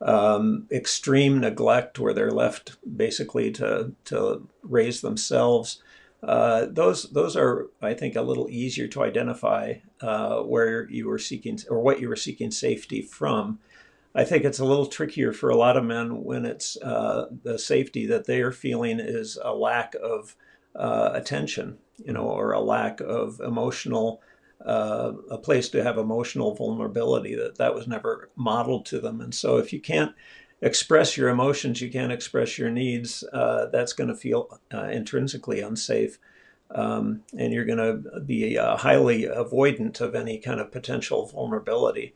um, 0.00 0.66
extreme 0.70 1.40
neglect 1.40 1.98
where 1.98 2.12
they're 2.12 2.30
left 2.30 2.76
basically 2.96 3.50
to 3.52 3.92
to 4.06 4.48
raise 4.62 5.00
themselves. 5.00 5.82
Uh, 6.22 6.66
those 6.70 7.10
those 7.10 7.36
are, 7.36 7.68
I 7.80 7.94
think, 7.94 8.14
a 8.14 8.22
little 8.22 8.48
easier 8.48 8.86
to 8.88 9.02
identify 9.02 9.74
uh, 10.00 10.40
where 10.42 10.88
you 10.88 11.08
were 11.08 11.18
seeking 11.18 11.58
or 11.68 11.80
what 11.80 12.00
you 12.00 12.08
were 12.08 12.16
seeking 12.16 12.50
safety 12.50 13.02
from. 13.02 13.58
I 14.14 14.24
think 14.24 14.44
it's 14.44 14.58
a 14.58 14.64
little 14.66 14.86
trickier 14.86 15.32
for 15.32 15.48
a 15.48 15.56
lot 15.56 15.78
of 15.78 15.84
men 15.84 16.22
when 16.22 16.44
it's 16.44 16.76
uh, 16.76 17.28
the 17.44 17.58
safety 17.58 18.04
that 18.06 18.26
they 18.26 18.42
are 18.42 18.52
feeling 18.52 19.00
is 19.00 19.38
a 19.42 19.54
lack 19.54 19.94
of 19.94 20.36
uh, 20.74 21.10
attention, 21.14 21.78
you 22.04 22.12
know, 22.12 22.24
or 22.24 22.52
a 22.52 22.60
lack 22.60 23.00
of 23.00 23.40
emotional 23.40 24.22
uh, 24.64 25.12
a 25.28 25.38
place 25.38 25.68
to 25.70 25.82
have 25.82 25.98
emotional 25.98 26.54
vulnerability. 26.54 27.34
That 27.34 27.58
that 27.58 27.74
was 27.74 27.88
never 27.88 28.30
modeled 28.36 28.86
to 28.86 29.00
them, 29.00 29.20
and 29.20 29.34
so 29.34 29.56
if 29.56 29.72
you 29.72 29.80
can't 29.80 30.14
express 30.62 31.16
your 31.16 31.28
emotions, 31.28 31.80
you 31.80 31.90
can't 31.90 32.12
express 32.12 32.56
your 32.56 32.70
needs. 32.70 33.24
Uh, 33.32 33.66
that's 33.66 33.92
going 33.92 34.08
to 34.08 34.14
feel 34.14 34.60
uh, 34.72 34.84
intrinsically 34.84 35.60
unsafe. 35.60 36.18
Um, 36.74 37.24
and 37.36 37.52
you're 37.52 37.66
going 37.66 37.78
to 37.78 38.20
be 38.20 38.56
uh, 38.56 38.76
highly 38.78 39.24
avoidant 39.24 40.00
of 40.00 40.14
any 40.14 40.38
kind 40.38 40.58
of 40.58 40.72
potential 40.72 41.26
vulnerability. 41.26 42.14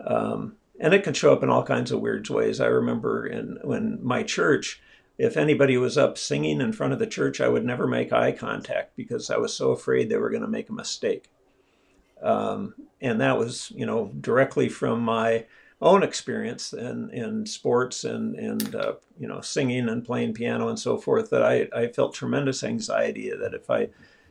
Um, 0.00 0.56
and 0.80 0.94
it 0.94 1.02
can 1.02 1.12
show 1.12 1.32
up 1.32 1.42
in 1.42 1.50
all 1.50 1.64
kinds 1.64 1.90
of 1.90 2.00
weird 2.00 2.28
ways. 2.30 2.60
I 2.60 2.66
remember 2.66 3.26
in 3.26 3.58
when 3.62 3.98
my 4.02 4.22
church, 4.22 4.80
if 5.18 5.36
anybody 5.36 5.76
was 5.76 5.98
up 5.98 6.16
singing 6.16 6.60
in 6.60 6.72
front 6.72 6.92
of 6.92 6.98
the 6.98 7.06
church, 7.06 7.40
I 7.40 7.48
would 7.48 7.64
never 7.64 7.86
make 7.86 8.12
eye 8.12 8.32
contact 8.32 8.96
because 8.96 9.30
I 9.30 9.36
was 9.36 9.54
so 9.54 9.72
afraid 9.72 10.08
they 10.08 10.16
were 10.16 10.30
going 10.30 10.42
to 10.42 10.48
make 10.48 10.68
a 10.68 10.74
mistake. 10.74 11.28
Um, 12.22 12.74
and 13.00 13.20
that 13.20 13.36
was, 13.36 13.72
you 13.74 13.84
know, 13.84 14.12
directly 14.20 14.68
from 14.68 15.00
my 15.00 15.46
own 15.80 16.02
experience 16.02 16.72
in, 16.72 17.10
in 17.10 17.46
sports 17.46 18.04
and, 18.04 18.34
and 18.36 18.74
uh, 18.74 18.94
you 19.18 19.28
know, 19.28 19.40
singing 19.40 19.88
and 19.88 20.04
playing 20.04 20.34
piano 20.34 20.68
and 20.68 20.78
so 20.78 20.98
forth 20.98 21.30
that 21.30 21.42
I, 21.42 21.68
I 21.74 21.88
felt 21.88 22.14
tremendous 22.14 22.64
anxiety 22.64 23.30
that 23.30 23.54
if 23.54 23.70
I 23.70 23.88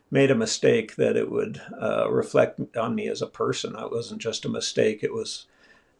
made 0.09 0.31
a 0.31 0.35
mistake 0.35 0.95
that 0.95 1.17
it 1.17 1.29
would 1.29 1.61
uh, 1.81 2.09
reflect 2.09 2.59
on 2.77 2.95
me 2.95 3.07
as 3.07 3.21
a 3.21 3.27
person. 3.27 3.75
It 3.77 3.91
wasn't 3.91 4.21
just 4.21 4.45
a 4.45 4.49
mistake. 4.49 5.03
It 5.03 5.13
was 5.13 5.47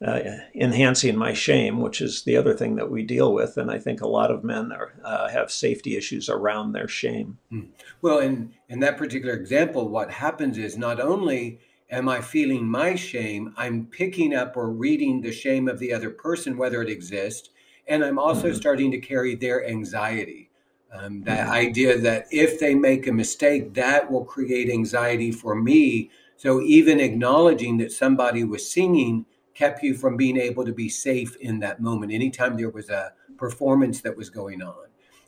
uh, 0.05 0.19
enhancing 0.53 1.17
my 1.17 1.33
shame, 1.33 1.79
which 1.79 2.01
is 2.01 2.23
the 2.23 2.37
other 2.37 2.53
thing 2.53 2.75
that 2.75 2.91
we 2.91 3.03
deal 3.03 3.33
with. 3.33 3.57
And 3.57 3.71
I 3.71 3.79
think 3.79 4.01
a 4.01 4.07
lot 4.07 4.29
of 4.29 4.43
men 4.43 4.71
are, 4.71 4.93
uh, 5.03 5.29
have 5.29 5.51
safety 5.51 5.97
issues 5.97 6.29
around 6.29 6.71
their 6.71 6.87
shame. 6.87 7.39
Hmm. 7.49 7.61
Well, 8.01 8.19
in, 8.19 8.53
in 8.69 8.79
that 8.81 8.97
particular 8.97 9.33
example, 9.33 9.89
what 9.89 10.11
happens 10.11 10.57
is 10.57 10.77
not 10.77 10.99
only 10.99 11.59
am 11.89 12.09
I 12.09 12.21
feeling 12.21 12.67
my 12.67 12.95
shame, 12.95 13.53
I'm 13.57 13.85
picking 13.85 14.35
up 14.35 14.55
or 14.55 14.69
reading 14.69 15.21
the 15.21 15.31
shame 15.31 15.67
of 15.67 15.79
the 15.79 15.93
other 15.93 16.11
person, 16.11 16.57
whether 16.57 16.81
it 16.81 16.89
exists, 16.89 17.49
and 17.87 18.03
I'm 18.03 18.19
also 18.19 18.49
mm-hmm. 18.49 18.57
starting 18.57 18.91
to 18.91 18.99
carry 18.99 19.35
their 19.35 19.65
anxiety. 19.65 20.49
Um, 20.93 21.21
that 21.23 21.47
mm-hmm. 21.47 21.51
idea 21.51 21.97
that 21.97 22.27
if 22.31 22.59
they 22.59 22.73
make 22.73 23.07
a 23.07 23.11
mistake, 23.11 23.73
that 23.73 24.09
will 24.09 24.23
create 24.23 24.69
anxiety 24.69 25.31
for 25.31 25.53
me. 25.55 26.11
So 26.37 26.61
even 26.61 26.99
acknowledging 26.99 27.77
that 27.79 27.91
somebody 27.91 28.43
was 28.43 28.71
singing 28.71 29.25
kept 29.57 29.81
you 29.81 29.95
from 29.95 30.15
being 30.15 30.37
able 30.37 30.63
to 30.63 30.73
be 30.73 30.87
safe 30.87 31.35
in 31.37 31.59
that 31.59 31.81
moment, 31.81 32.11
anytime 32.11 32.55
there 32.55 32.69
was 32.69 32.89
a 32.89 33.11
performance 33.37 34.01
that 34.01 34.15
was 34.15 34.29
going 34.29 34.61
on. 34.61 34.85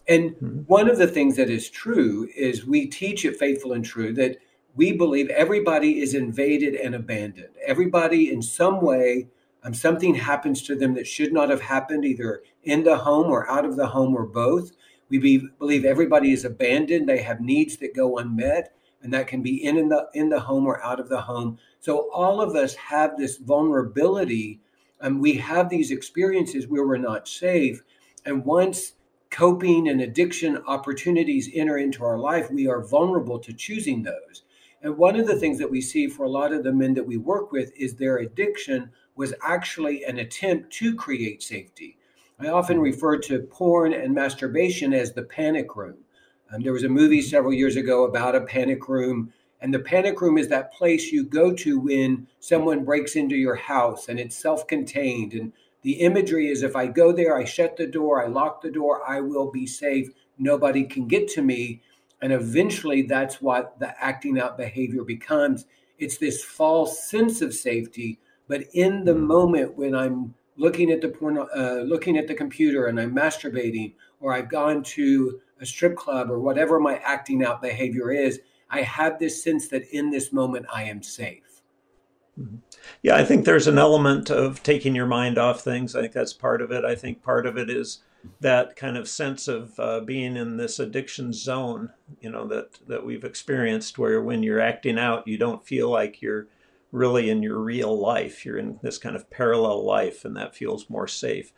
And 0.08 0.32
mm-hmm. 0.32 0.60
one 0.68 0.90
of 0.90 0.98
the 0.98 1.08
things 1.08 1.36
that 1.38 1.50
is 1.50 1.70
true 1.70 2.30
is 2.36 2.66
we 2.66 2.86
teach 2.86 3.26
at 3.26 3.38
Faithful 3.38 3.74
and 3.74 3.84
True 3.84 4.14
that 4.14 4.38
we 4.76 4.92
believe 4.92 5.30
everybody 5.30 6.00
is 6.00 6.14
invaded 6.14 6.76
and 6.76 6.96
abandoned. 6.96 7.54
Everybody, 7.66 8.32
in 8.32 8.42
some 8.42 8.82
way, 8.82 9.28
um, 9.64 9.74
something 9.74 10.16
happens 10.16 10.62
to 10.64 10.76
them 10.76 10.94
that 10.94 11.08
should 11.08 11.34
not 11.34 11.50
have 11.50 11.62
happened, 11.62 12.06
either 12.06 12.44
in 12.64 12.84
the 12.84 12.98
home 12.98 13.28
or 13.28 13.50
out 13.50 13.66
of 13.66 13.76
the 13.76 13.88
home 13.88 14.16
or 14.16 14.26
both. 14.26 14.72
We 15.10 15.18
be, 15.18 15.48
believe 15.58 15.86
everybody 15.86 16.32
is 16.32 16.46
abandoned. 16.46 17.10
They 17.10 17.22
have 17.24 17.42
needs 17.42 17.78
that 17.78 17.96
go 17.96 18.20
unmet, 18.20 18.74
and 19.02 19.12
that 19.14 19.28
can 19.28 19.42
be 19.42 19.64
in, 19.64 19.78
in 19.78 19.90
the 19.90 20.08
in 20.14 20.30
the 20.30 20.40
home 20.40 20.66
or 20.66 20.84
out 20.84 21.00
of 21.00 21.10
the 21.10 21.22
home. 21.22 21.58
So 21.80 22.10
all 22.12 22.42
of 22.42 22.56
us 22.56 22.76
have 22.76 23.18
this 23.18 23.38
vulnerability, 23.38 24.60
and 25.00 25.22
we 25.22 25.34
have 25.36 25.70
these 25.70 25.92
experiences 25.92 26.68
where 26.68 26.86
we're 26.86 26.98
not 26.98 27.28
safe. 27.28 27.82
And 28.26 28.46
once 28.46 28.94
coping 29.30 29.88
and 29.88 30.02
addiction 30.02 30.58
opportunities 30.68 31.50
enter 31.54 31.78
into 31.78 32.04
our 32.04 32.18
life, 32.18 32.52
we 32.52 32.68
are 32.68 32.82
vulnerable 32.82 33.40
to 33.40 33.54
choosing 33.54 34.04
those. 34.04 34.44
And 34.82 34.98
one 34.98 35.18
of 35.18 35.28
the 35.28 35.36
things 35.36 35.58
that 35.60 35.72
we 35.72 35.82
see 35.82 36.08
for 36.08 36.24
a 36.24 36.30
lot 36.30 36.54
of 36.54 36.64
the 36.64 36.72
men 36.72 36.94
that 36.96 37.06
we 37.06 37.18
work 37.18 37.52
with 37.52 37.72
is 37.78 37.96
their 37.96 38.18
addiction 38.18 38.92
was 39.16 39.34
actually 39.42 40.04
an 40.04 40.18
attempt 40.18 40.72
to 40.74 40.96
create 40.96 41.44
safety. 41.44 41.98
I 42.40 42.48
often 42.48 42.80
refer 42.80 43.18
to 43.18 43.40
porn 43.40 43.94
and 43.94 44.14
masturbation 44.14 44.94
as 44.94 45.12
the 45.12 45.24
panic 45.24 45.76
room. 45.76 45.98
Um, 46.52 46.62
there 46.62 46.74
was 46.74 46.86
a 46.86 46.90
movie 46.90 47.22
several 47.22 47.54
years 47.54 47.76
ago 47.76 48.06
about 48.06 48.36
a 48.36 48.42
panic 48.42 48.88
room, 48.88 49.34
and 49.62 49.74
the 49.74 49.80
panic 49.80 50.22
room 50.22 50.38
is 50.38 50.48
that 50.48 50.74
place 50.74 51.12
you 51.12 51.24
go 51.24 51.54
to 51.54 51.80
when 51.80 52.28
someone 52.40 52.86
breaks 52.86 53.16
into 53.16 53.36
your 53.36 53.56
house 53.56 54.08
and 54.08 54.20
it's 54.20 54.38
self 54.38 54.68
contained. 54.68 55.34
And 55.34 55.52
the 55.82 55.94
imagery 55.94 56.48
is 56.48 56.64
if 56.64 56.76
I 56.76 56.88
go 56.88 57.12
there, 57.12 57.38
I 57.38 57.44
shut 57.44 57.76
the 57.76 57.88
door, 57.88 58.24
I 58.24 58.28
lock 58.28 58.62
the 58.62 58.72
door, 58.72 59.02
I 59.08 59.20
will 59.20 59.52
be 59.52 59.68
safe. 59.68 60.10
Nobody 60.38 60.86
can 60.86 61.08
get 61.08 61.28
to 61.30 61.42
me. 61.42 61.82
And 62.22 62.34
eventually, 62.34 63.02
that's 63.04 63.42
what 63.42 63.80
the 63.80 63.94
acting 64.02 64.40
out 64.40 64.58
behavior 64.58 65.04
becomes. 65.04 65.66
It's 65.98 66.18
this 66.18 66.44
false 66.44 67.10
sense 67.10 67.42
of 67.42 67.54
safety. 67.54 68.20
But 68.48 68.64
in 68.74 69.04
the 69.04 69.16
moment 69.16 69.78
when 69.78 69.94
I'm 69.94 70.34
looking 70.58 70.92
at 70.92 71.02
the 71.02 71.10
porn, 71.10 71.38
uh, 71.38 71.84
looking 71.86 72.18
at 72.18 72.28
the 72.28 72.34
computer, 72.34 72.88
and 72.88 73.00
I'm 73.00 73.16
masturbating, 73.16 73.94
or 74.20 74.34
I've 74.34 74.50
gone 74.50 74.84
to 74.84 75.40
a 75.62 75.66
strip 75.66 75.96
club, 75.96 76.32
or 76.32 76.40
whatever 76.40 76.80
my 76.80 76.98
acting 76.98 77.44
out 77.44 77.62
behavior 77.62 78.12
is, 78.12 78.40
I 78.70 78.82
have 78.82 79.20
this 79.20 79.44
sense 79.44 79.68
that 79.70 79.90
in 79.92 80.12
this 80.12 80.32
moment 80.32 80.68
I 80.74 80.84
am 80.84 81.02
safe. 81.02 81.62
Mm-hmm. 82.40 82.58
Yeah, 83.02 83.16
I 83.16 83.26
think 83.26 83.46
there's 83.46 83.68
an 83.68 83.78
element 83.78 84.30
of 84.30 84.64
taking 84.64 84.96
your 84.96 85.06
mind 85.08 85.38
off 85.38 85.62
things. 85.62 85.96
I 85.96 86.02
think 86.02 86.14
that's 86.14 86.34
part 86.34 86.62
of 86.62 86.72
it. 86.72 86.86
I 86.86 86.96
think 86.96 87.24
part 87.24 87.46
of 87.46 87.58
it 87.58 87.70
is 87.70 88.00
that 88.42 88.76
kind 88.76 88.98
of 88.98 89.08
sense 89.08 89.48
of 89.48 89.80
uh, 89.80 90.02
being 90.02 90.36
in 90.36 90.58
this 90.58 90.80
addiction 90.80 91.32
zone, 91.34 91.92
you 92.20 92.30
know, 92.30 92.48
that 92.48 92.80
that 92.88 93.06
we've 93.06 93.24
experienced, 93.24 93.98
where 93.98 94.22
when 94.22 94.44
you're 94.44 94.60
acting 94.60 95.00
out, 95.00 95.28
you 95.28 95.38
don't 95.38 95.66
feel 95.66 95.90
like 95.90 96.22
you're 96.22 96.48
really 96.92 97.30
in 97.30 97.44
your 97.44 97.60
real 97.60 97.98
life. 97.98 98.46
You're 98.46 98.58
in 98.58 98.80
this 98.82 98.98
kind 98.98 99.16
of 99.16 99.30
parallel 99.30 99.86
life, 99.86 100.26
and 100.26 100.36
that 100.36 100.56
feels 100.56 100.90
more 100.90 101.08
safe. 101.08 101.54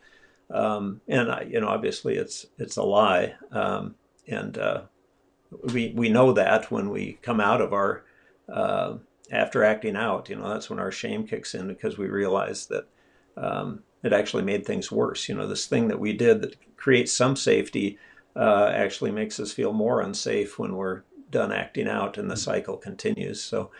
Um, 0.50 1.00
and 1.08 1.30
I, 1.30 1.46
you 1.50 1.60
know, 1.60 1.68
obviously, 1.68 2.16
it's 2.16 2.46
it's 2.58 2.76
a 2.76 2.82
lie, 2.82 3.34
um, 3.50 3.96
and 4.28 4.56
uh, 4.58 4.82
we 5.72 5.92
we 5.94 6.08
know 6.08 6.32
that 6.32 6.70
when 6.70 6.90
we 6.90 7.18
come 7.22 7.40
out 7.40 7.60
of 7.60 7.72
our 7.72 8.04
uh, 8.52 8.96
after 9.30 9.64
acting 9.64 9.96
out, 9.96 10.28
you 10.28 10.36
know, 10.36 10.48
that's 10.48 10.68
when 10.68 10.78
our 10.78 10.92
shame 10.92 11.26
kicks 11.26 11.54
in 11.54 11.68
because 11.68 11.96
we 11.96 12.06
realize 12.06 12.66
that 12.66 12.86
um, 13.36 13.82
it 14.02 14.12
actually 14.12 14.42
made 14.42 14.66
things 14.66 14.92
worse. 14.92 15.28
You 15.28 15.34
know, 15.34 15.46
this 15.46 15.66
thing 15.66 15.88
that 15.88 16.00
we 16.00 16.12
did 16.12 16.42
that 16.42 16.56
creates 16.76 17.12
some 17.12 17.36
safety 17.36 17.98
uh, 18.36 18.70
actually 18.74 19.10
makes 19.10 19.38
us 19.40 19.52
feel 19.52 19.72
more 19.72 20.00
unsafe 20.00 20.58
when 20.58 20.74
we're 20.76 21.02
done 21.30 21.52
acting 21.52 21.88
out 21.88 22.18
and 22.18 22.30
the 22.30 22.36
cycle 22.36 22.76
continues. 22.76 23.42
So 23.42 23.70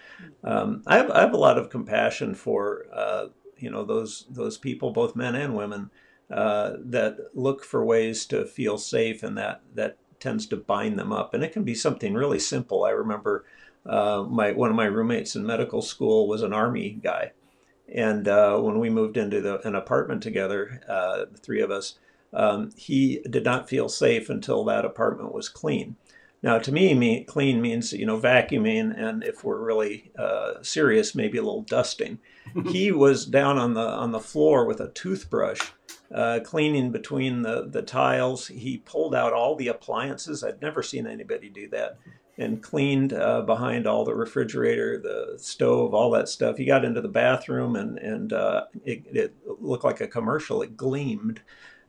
um, 0.43 0.83
I, 0.87 0.97
have, 0.97 1.11
I 1.11 1.21
have 1.21 1.35
a 1.35 1.39
lot 1.39 1.59
of 1.59 1.71
compassion 1.71 2.35
for 2.35 2.87
uh, 2.93 3.27
you 3.59 3.71
know 3.71 3.85
those 3.85 4.27
those 4.29 4.59
people, 4.59 4.91
both 4.91 5.15
men 5.15 5.37
and 5.37 5.55
women, 5.55 5.91
uh, 6.31 6.73
that 6.87 7.19
look 7.35 7.63
for 7.65 7.85
ways 7.85 8.27
to 8.27 8.45
feel 8.45 8.77
safe, 8.77 9.23
and 9.23 9.39
that 9.39 9.61
that 9.75 9.99
tends 10.23 10.47
to 10.47 10.57
bind 10.57 10.99
them 10.99 11.13
up. 11.13 11.35
And 11.35 11.43
it 11.43 11.53
can 11.53 11.65
be 11.65 11.75
something 11.75 12.15
really 12.15 12.39
simple. 12.39 12.85
I 12.85 12.91
remember 12.91 13.45
uh, 13.85 14.25
my 14.29 14.53
one 14.53 14.71
of 14.71 14.77
my 14.77 14.85
roommates 14.85 15.35
in 15.35 15.45
medical 15.45 15.83
school 15.83 16.29
was 16.29 16.43
an 16.43 16.53
army 16.53 17.01
guy, 17.03 17.33
and 17.93 18.29
uh, 18.29 18.59
when 18.59 18.79
we 18.79 18.89
moved 18.89 19.17
into 19.17 19.41
the, 19.41 19.67
an 19.67 19.75
apartment 19.75 20.23
together, 20.23 20.81
uh, 20.89 21.25
the 21.31 21.39
three 21.39 21.61
of 21.61 21.73
us, 21.73 21.99
um, 22.33 22.71
he 22.77 23.21
did 23.29 23.45
not 23.45 23.69
feel 23.69 23.89
safe 23.89 24.31
until 24.31 24.65
that 24.65 24.85
apartment 24.85 25.35
was 25.35 25.49
clean. 25.49 25.97
Now, 26.45 26.59
to 26.59 26.73
me, 26.73 26.95
me 26.95 27.25
clean 27.25 27.61
means 27.61 27.93
you 27.93 28.07
know 28.07 28.21
vacuuming, 28.21 28.97
and 28.97 29.25
if 29.25 29.43
we're 29.43 29.61
really 29.61 30.13
uh, 30.17 30.63
serious, 30.63 31.15
maybe 31.15 31.39
a 31.39 31.43
little 31.43 31.63
dusting. 31.63 32.21
he 32.67 32.93
was 32.93 33.27
down 33.27 33.59
on 33.59 33.75
the 33.75 33.87
on 33.87 34.13
the 34.13 34.21
floor 34.21 34.65
with 34.65 34.81
a 34.81 34.91
toothbrush, 34.91 35.71
uh, 36.15 36.41
cleaning 36.45 36.91
between 36.91 37.43
the 37.43 37.69
the 37.69 37.83
tiles. 37.83 38.49
He 38.49 38.79
pulled 38.79 39.15
out 39.15 39.33
all 39.33 39.57
the 39.57 39.69
appliances. 39.69 40.45
I'd 40.45 40.61
never 40.61 40.83
seen 40.83 41.07
anybody 41.07 41.49
do 41.49 41.69
that, 41.69 41.99
and 42.39 42.63
cleaned 42.63 43.13
uh, 43.13 43.43
behind 43.43 43.87
all 43.87 44.05
the 44.05 44.15
refrigerator, 44.15 44.99
the 44.99 45.39
stove, 45.39 45.95
all 45.95 46.11
that 46.11 46.29
stuff. 46.29 46.57
He 46.57 46.65
got 46.65 46.85
into 46.85 47.01
the 47.01 47.09
bathroom, 47.09 47.77
and 47.77 47.99
and 47.99 48.33
uh, 48.33 48.65
it, 48.85 49.05
it 49.07 49.35
looked 49.61 49.85
like 49.85 50.01
a 50.01 50.09
commercial. 50.09 50.63
It 50.63 50.77
gleamed. 50.77 51.41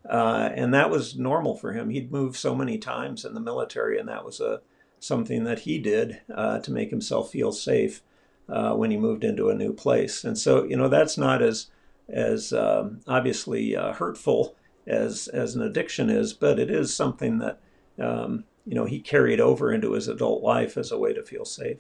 Uh, 0.10 0.50
and 0.54 0.74
that 0.74 0.90
was 0.90 1.18
normal 1.18 1.56
for 1.56 1.72
him. 1.72 1.90
He'd 1.90 2.12
moved 2.12 2.36
so 2.36 2.54
many 2.54 2.78
times 2.78 3.24
in 3.24 3.34
the 3.34 3.40
military, 3.40 3.98
and 3.98 4.10
that 4.10 4.26
was 4.26 4.42
a 4.42 4.60
something 5.00 5.44
that 5.44 5.60
he 5.60 5.80
did 5.80 6.22
uh, 6.34 6.60
to 6.60 6.72
make 6.72 6.90
himself 6.90 7.30
feel 7.30 7.52
safe 7.52 8.02
uh, 8.50 8.74
when 8.74 8.90
he 8.92 8.98
moved 8.98 9.24
into 9.24 9.50
a 9.50 9.56
new 9.56 9.74
place. 9.74 10.24
And 10.24 10.38
so, 10.38 10.64
you 10.64 10.78
know, 10.78 10.88
that's 10.88 11.18
not 11.18 11.42
as 11.42 11.68
as 12.14 12.54
um, 12.54 13.02
obviously 13.08 13.76
uh, 13.76 13.94
hurtful 13.94 14.56
as 14.86 15.28
as 15.28 15.56
an 15.56 15.62
addiction 15.62 16.10
is, 16.10 16.34
but 16.34 16.60
it 16.60 16.70
is 16.70 16.96
something 16.96 17.40
that 17.40 17.60
um, 18.00 18.46
you 18.66 18.76
know 18.76 18.86
he 18.86 19.00
carried 19.00 19.42
over 19.42 19.74
into 19.74 19.94
his 19.94 20.08
adult 20.08 20.44
life 20.44 20.78
as 20.78 20.92
a 20.92 20.98
way 20.98 21.14
to 21.14 21.24
feel 21.24 21.46
safe. 21.46 21.80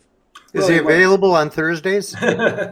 Is 0.53 0.67
he 0.67 0.77
available 0.77 1.35
on 1.35 1.49
Thursdays? 1.49 2.15
yeah, 2.21 2.71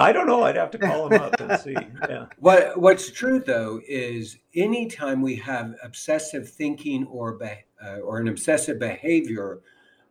I 0.00 0.12
don't 0.12 0.26
know. 0.26 0.42
I'd 0.42 0.56
have 0.56 0.70
to 0.72 0.78
call 0.78 1.08
him 1.08 1.20
up 1.20 1.40
and 1.40 1.60
see. 1.60 1.76
Yeah. 2.08 2.26
What 2.38 2.80
What's 2.80 3.10
true 3.10 3.40
though 3.40 3.80
is 3.86 4.38
anytime 4.54 5.22
we 5.22 5.36
have 5.36 5.74
obsessive 5.82 6.48
thinking 6.48 7.04
or 7.06 7.32
be, 7.32 7.50
uh, 7.84 7.98
or 7.98 8.18
an 8.18 8.28
obsessive 8.28 8.78
behavior, 8.78 9.60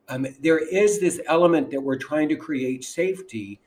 um, 0.09 0.27
there 0.41 0.59
is 0.59 0.99
this 0.99 1.21
element 1.25 1.71
that 1.71 1.81
we're 1.81 1.97
trying 1.97 2.29
to 2.29 2.35
create 2.35 2.83
safety, 2.83 3.61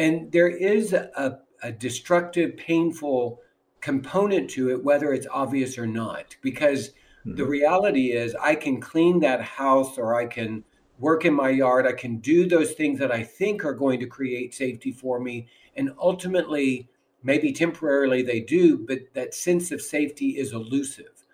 and 0.00 0.32
there 0.32 0.48
is 0.48 0.94
a, 0.94 1.40
a 1.62 1.70
destructive, 1.70 2.56
painful 2.56 3.42
component 3.82 4.48
to 4.50 4.70
it, 4.70 4.82
whether 4.82 5.12
it's 5.12 5.26
obvious 5.30 5.76
or 5.76 5.86
not. 5.86 6.34
Because 6.40 6.88
mm-hmm. 6.88 7.34
the 7.34 7.44
reality 7.44 8.12
is, 8.12 8.34
I 8.40 8.54
can 8.54 8.80
clean 8.80 9.20
that 9.20 9.42
house 9.42 9.98
or 9.98 10.18
I 10.18 10.24
can 10.24 10.64
work 10.98 11.26
in 11.26 11.34
my 11.34 11.50
yard, 11.50 11.86
I 11.86 11.92
can 11.92 12.16
do 12.16 12.48
those 12.48 12.72
things 12.72 12.98
that 12.98 13.12
I 13.12 13.22
think 13.22 13.62
are 13.64 13.74
going 13.74 14.00
to 14.00 14.06
create 14.06 14.54
safety 14.54 14.90
for 14.90 15.20
me. 15.20 15.48
And 15.76 15.92
ultimately, 15.98 16.88
maybe 17.22 17.52
temporarily 17.52 18.22
they 18.22 18.40
do, 18.40 18.78
but 18.78 19.00
that 19.12 19.34
sense 19.34 19.70
of 19.70 19.82
safety 19.82 20.38
is 20.38 20.52
elusive. 20.54 21.24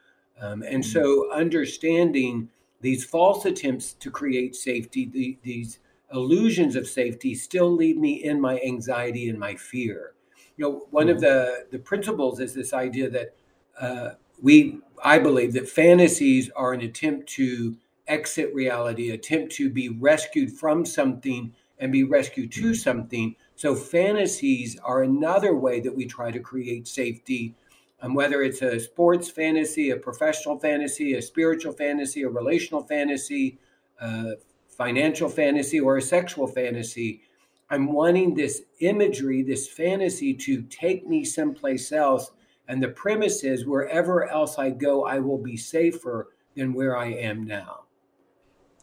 Um, 0.40 0.62
and 0.62 0.82
mm-hmm. 0.82 0.90
so, 0.92 1.32
understanding 1.32 2.48
these 2.80 3.04
false 3.04 3.44
attempts 3.44 3.92
to 3.94 4.10
create 4.10 4.56
safety, 4.56 5.06
the, 5.06 5.38
these 5.42 5.78
illusions 6.12 6.76
of 6.76 6.86
safety, 6.86 7.34
still 7.34 7.70
leave 7.70 7.96
me 7.96 8.24
in 8.24 8.40
my 8.40 8.60
anxiety 8.60 9.28
and 9.28 9.38
my 9.38 9.54
fear. 9.54 10.12
You 10.56 10.64
know, 10.64 10.86
one 10.90 11.06
mm-hmm. 11.06 11.16
of 11.16 11.20
the 11.20 11.66
the 11.70 11.78
principles 11.78 12.40
is 12.40 12.54
this 12.54 12.72
idea 12.72 13.10
that 13.10 13.34
uh, 13.80 14.10
we, 14.40 14.78
I 15.04 15.18
believe, 15.18 15.52
that 15.54 15.68
fantasies 15.68 16.50
are 16.56 16.72
an 16.72 16.80
attempt 16.80 17.28
to 17.30 17.76
exit 18.06 18.54
reality, 18.54 19.10
attempt 19.10 19.52
to 19.56 19.68
be 19.68 19.88
rescued 19.88 20.52
from 20.52 20.86
something 20.86 21.52
and 21.78 21.92
be 21.92 22.04
rescued 22.04 22.52
to 22.52 22.62
mm-hmm. 22.62 22.72
something. 22.72 23.36
So 23.56 23.74
fantasies 23.74 24.78
are 24.84 25.02
another 25.02 25.54
way 25.54 25.80
that 25.80 25.94
we 25.94 26.06
try 26.06 26.30
to 26.30 26.40
create 26.40 26.86
safety 26.86 27.54
um, 28.02 28.14
whether 28.14 28.42
it's 28.42 28.62
a 28.62 28.78
sports 28.78 29.30
fantasy, 29.30 29.90
a 29.90 29.96
professional 29.96 30.58
fantasy, 30.58 31.14
a 31.14 31.22
spiritual 31.22 31.72
fantasy, 31.72 32.22
a 32.22 32.28
relational 32.28 32.82
fantasy, 32.82 33.58
a 34.00 34.34
financial 34.76 35.28
fantasy, 35.28 35.80
or 35.80 35.96
a 35.96 36.02
sexual 36.02 36.46
fantasy. 36.46 37.22
I'm 37.70 37.92
wanting 37.92 38.34
this 38.34 38.62
imagery, 38.80 39.42
this 39.42 39.68
fantasy 39.68 40.34
to 40.34 40.62
take 40.62 41.06
me 41.06 41.24
someplace 41.24 41.90
else. 41.92 42.30
And 42.68 42.82
the 42.82 42.88
premise 42.88 43.44
is 43.44 43.66
wherever 43.66 44.28
else 44.28 44.58
I 44.58 44.70
go, 44.70 45.04
I 45.04 45.18
will 45.18 45.38
be 45.38 45.56
safer 45.56 46.28
than 46.54 46.74
where 46.74 46.96
I 46.96 47.06
am 47.06 47.44
now. 47.44 47.84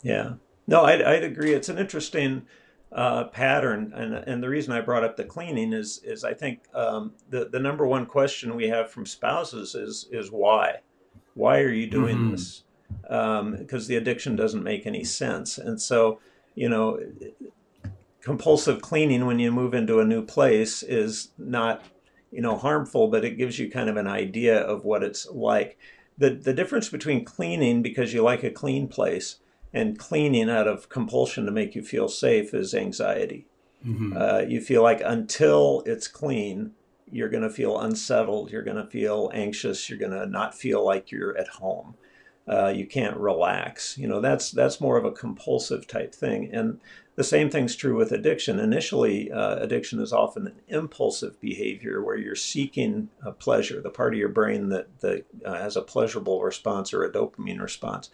Yeah. 0.01 0.33
No, 0.67 0.83
I'd, 0.83 1.01
I'd 1.01 1.23
agree. 1.23 1.53
It's 1.53 1.69
an 1.69 1.77
interesting 1.77 2.43
uh, 2.91 3.25
pattern. 3.25 3.91
And, 3.95 4.13
and 4.13 4.43
the 4.43 4.49
reason 4.49 4.73
I 4.73 4.81
brought 4.81 5.03
up 5.03 5.17
the 5.17 5.23
cleaning 5.23 5.73
is, 5.73 6.01
is 6.03 6.23
I 6.23 6.33
think 6.33 6.63
um, 6.73 7.13
the, 7.29 7.49
the 7.49 7.59
number 7.59 7.85
one 7.85 8.05
question 8.05 8.55
we 8.55 8.67
have 8.69 8.91
from 8.91 9.05
spouses 9.05 9.75
is, 9.75 10.07
is 10.11 10.31
why? 10.31 10.77
Why 11.33 11.59
are 11.59 11.71
you 11.71 11.87
doing 11.87 12.17
mm-hmm. 12.17 12.31
this? 12.31 12.63
Because 13.01 13.83
um, 13.83 13.87
the 13.87 13.95
addiction 13.95 14.35
doesn't 14.35 14.63
make 14.63 14.85
any 14.85 15.03
sense. 15.03 15.57
And 15.57 15.81
so, 15.81 16.19
you 16.55 16.69
know, 16.69 16.99
compulsive 18.21 18.81
cleaning 18.81 19.25
when 19.25 19.39
you 19.39 19.51
move 19.51 19.73
into 19.73 19.99
a 19.99 20.05
new 20.05 20.23
place 20.23 20.81
is 20.83 21.29
not, 21.37 21.83
you 22.31 22.41
know, 22.41 22.57
harmful, 22.57 23.07
but 23.07 23.25
it 23.25 23.37
gives 23.37 23.59
you 23.59 23.69
kind 23.69 23.89
of 23.89 23.97
an 23.97 24.07
idea 24.07 24.57
of 24.57 24.85
what 24.85 25.03
it's 25.03 25.27
like. 25.29 25.77
The, 26.17 26.29
the 26.29 26.53
difference 26.53 26.89
between 26.89 27.25
cleaning 27.25 27.81
because 27.81 28.13
you 28.13 28.21
like 28.21 28.43
a 28.43 28.51
clean 28.51 28.87
place 28.87 29.37
and 29.73 29.97
cleaning 29.97 30.49
out 30.49 30.67
of 30.67 30.87
compulsion 30.87 31.45
to 31.45 31.51
make 31.51 31.75
you 31.75 31.83
feel 31.83 32.07
safe 32.07 32.53
is 32.53 32.73
anxiety. 32.73 33.47
Mm-hmm. 33.85 34.15
Uh, 34.15 34.39
you 34.47 34.61
feel 34.61 34.83
like 34.83 35.01
until 35.03 35.83
it's 35.85 36.07
clean, 36.07 36.71
you're 37.11 37.29
going 37.29 37.43
to 37.43 37.49
feel 37.49 37.79
unsettled. 37.79 38.51
You're 38.51 38.63
going 38.63 38.77
to 38.77 38.89
feel 38.89 39.31
anxious. 39.33 39.89
You're 39.89 39.99
going 39.99 40.11
to 40.11 40.25
not 40.25 40.55
feel 40.55 40.85
like 40.85 41.11
you're 41.11 41.37
at 41.37 41.47
home. 41.47 41.95
Uh, 42.47 42.67
you 42.67 42.85
can't 42.85 43.15
relax. 43.17 43.97
You 43.97 44.07
know 44.07 44.19
that's 44.19 44.51
that's 44.51 44.81
more 44.81 44.97
of 44.97 45.05
a 45.05 45.11
compulsive 45.11 45.87
type 45.87 46.13
thing. 46.13 46.49
And 46.51 46.79
the 47.15 47.23
same 47.23 47.49
thing's 47.49 47.75
true 47.75 47.95
with 47.95 48.11
addiction. 48.11 48.59
Initially, 48.59 49.31
uh, 49.31 49.57
addiction 49.57 50.01
is 50.01 50.11
often 50.11 50.47
an 50.47 50.61
impulsive 50.67 51.39
behavior 51.39 52.03
where 52.03 52.17
you're 52.17 52.35
seeking 52.35 53.09
a 53.23 53.31
pleasure, 53.31 53.81
the 53.81 53.89
part 53.89 54.13
of 54.13 54.19
your 54.19 54.29
brain 54.29 54.69
that 54.69 54.99
that 54.99 55.25
uh, 55.45 55.55
has 55.55 55.77
a 55.77 55.81
pleasurable 55.81 56.41
response 56.41 56.93
or 56.93 57.03
a 57.03 57.11
dopamine 57.11 57.61
response. 57.61 58.09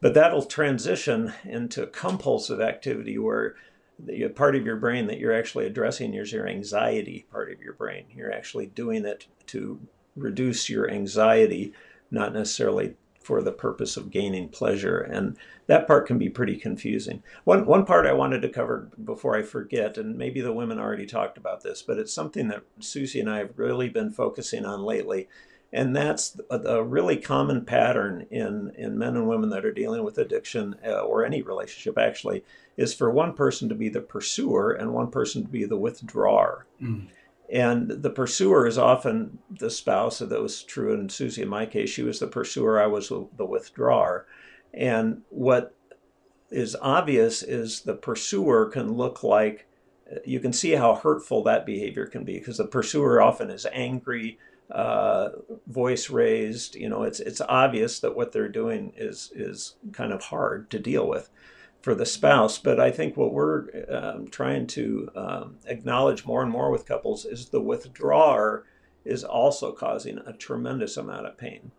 But 0.00 0.14
that'll 0.14 0.44
transition 0.44 1.32
into 1.44 1.86
compulsive 1.86 2.60
activity 2.60 3.18
where 3.18 3.56
the 3.98 4.28
part 4.28 4.56
of 4.56 4.66
your 4.66 4.76
brain 4.76 5.06
that 5.06 5.18
you're 5.18 5.32
actually 5.34 5.66
addressing 5.66 6.14
is 6.14 6.32
your 6.32 6.46
anxiety 6.46 7.26
part 7.30 7.50
of 7.50 7.60
your 7.60 7.72
brain. 7.72 8.04
You're 8.14 8.32
actually 8.32 8.66
doing 8.66 9.04
it 9.04 9.26
to 9.46 9.80
reduce 10.16 10.68
your 10.68 10.90
anxiety, 10.90 11.72
not 12.10 12.32
necessarily 12.34 12.96
for 13.24 13.42
the 13.42 13.52
purpose 13.52 13.96
of 13.96 14.10
gaining 14.10 14.48
pleasure. 14.48 15.00
And 15.00 15.36
that 15.66 15.86
part 15.86 16.06
can 16.06 16.18
be 16.18 16.28
pretty 16.28 16.56
confusing. 16.56 17.22
One, 17.44 17.64
one 17.66 17.84
part 17.86 18.06
I 18.06 18.12
wanted 18.12 18.42
to 18.42 18.48
cover 18.48 18.90
before 19.02 19.36
I 19.36 19.42
forget, 19.42 19.96
and 19.96 20.16
maybe 20.16 20.40
the 20.40 20.52
women 20.52 20.78
already 20.78 21.06
talked 21.06 21.38
about 21.38 21.62
this, 21.62 21.82
but 21.82 21.98
it's 21.98 22.12
something 22.12 22.48
that 22.48 22.62
Susie 22.80 23.20
and 23.20 23.30
I 23.30 23.38
have 23.38 23.58
really 23.58 23.88
been 23.88 24.10
focusing 24.10 24.64
on 24.64 24.82
lately 24.82 25.28
and 25.74 25.94
that's 25.94 26.40
a, 26.50 26.58
a, 26.60 26.82
really 26.84 27.16
common 27.16 27.64
pattern 27.64 28.26
in, 28.30 28.72
in 28.78 28.96
men 28.96 29.16
and 29.16 29.26
women 29.26 29.50
that 29.50 29.64
are 29.64 29.72
dealing 29.72 30.04
with 30.04 30.18
addiction 30.18 30.76
uh, 30.86 31.00
or 31.00 31.24
any 31.24 31.42
relationship 31.42 31.98
actually 31.98 32.44
is 32.76 32.94
for 32.94 33.10
one 33.10 33.34
person 33.34 33.68
to 33.68 33.74
be 33.74 33.88
the 33.88 34.00
pursuer 34.00 34.70
and 34.72 34.94
one 34.94 35.10
person 35.10 35.42
to 35.42 35.48
be 35.48 35.64
the 35.64 35.76
withdrawer 35.76 36.64
mm. 36.80 37.08
And 37.52 37.90
the 37.90 38.10
pursuer 38.10 38.66
is 38.66 38.78
often 38.78 39.38
the 39.50 39.70
spouse 39.70 40.18
that 40.20 40.42
was 40.42 40.62
true 40.62 40.94
in 40.94 41.08
susie 41.08 41.42
in 41.42 41.48
my 41.48 41.66
case 41.66 41.90
she 41.90 42.02
was 42.02 42.18
the 42.18 42.26
pursuer 42.26 42.80
i 42.80 42.86
was 42.86 43.08
the 43.08 43.44
withdrawer 43.44 44.26
and 44.72 45.22
what 45.28 45.74
is 46.50 46.76
obvious 46.80 47.42
is 47.42 47.82
the 47.82 47.94
pursuer 47.94 48.66
can 48.66 48.92
look 48.92 49.22
like 49.22 49.66
you 50.24 50.40
can 50.40 50.52
see 50.52 50.72
how 50.72 50.94
hurtful 50.94 51.42
that 51.42 51.66
behavior 51.66 52.06
can 52.06 52.24
be 52.24 52.38
because 52.38 52.58
the 52.58 52.66
pursuer 52.66 53.20
often 53.20 53.50
is 53.50 53.66
angry 53.72 54.38
uh, 54.70 55.30
voice 55.66 56.10
raised. 56.10 56.74
You 56.74 56.88
know, 56.88 57.02
it's 57.02 57.20
it's 57.20 57.40
obvious 57.40 58.00
that 58.00 58.16
what 58.16 58.32
they're 58.32 58.48
doing 58.48 58.92
is 58.96 59.30
is 59.34 59.76
kind 59.92 60.12
of 60.12 60.24
hard 60.24 60.70
to 60.70 60.78
deal 60.78 61.08
with 61.08 61.30
for 61.84 61.94
the 61.94 62.06
spouse. 62.06 62.58
But 62.58 62.80
I 62.80 62.90
think 62.90 63.14
what 63.16 63.34
we're 63.34 63.66
um, 63.90 64.26
trying 64.28 64.66
to 64.68 65.10
um, 65.14 65.56
acknowledge 65.66 66.24
more 66.24 66.42
and 66.42 66.50
more 66.50 66.70
with 66.70 66.86
couples 66.86 67.26
is 67.26 67.50
the 67.50 67.60
withdrawer 67.60 68.64
is 69.04 69.22
also 69.22 69.70
causing 69.70 70.18
a 70.18 70.32
tremendous 70.32 70.96
amount 70.96 71.26
of 71.26 71.36
pain. 71.36 71.70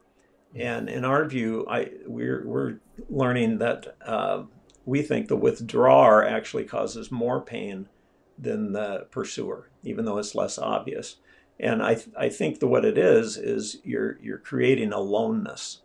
And 0.53 0.87
in 0.87 1.03
our 1.03 1.25
view, 1.25 1.65
I 1.67 1.89
we're 2.05 2.45
we're 2.45 2.77
learning 3.09 3.57
that 3.57 3.97
uh, 4.05 4.43
we 4.85 5.01
think 5.01 5.27
the 5.27 5.35
withdrawer 5.35 6.23
actually 6.23 6.65
causes 6.65 7.11
more 7.11 7.41
pain 7.41 7.89
than 8.37 8.73
the 8.73 9.07
pursuer, 9.09 9.69
even 9.83 10.05
though 10.05 10.19
it's 10.19 10.35
less 10.35 10.59
obvious. 10.59 11.17
And 11.59 11.81
I, 11.81 11.95
th- 11.95 12.09
I 12.17 12.29
think 12.29 12.59
that 12.59 12.67
what 12.67 12.85
it 12.85 12.97
is 12.97 13.37
is 13.37 13.77
you're 13.83 14.19
you're 14.21 14.37
creating 14.37 14.93
aloneness 14.93 15.81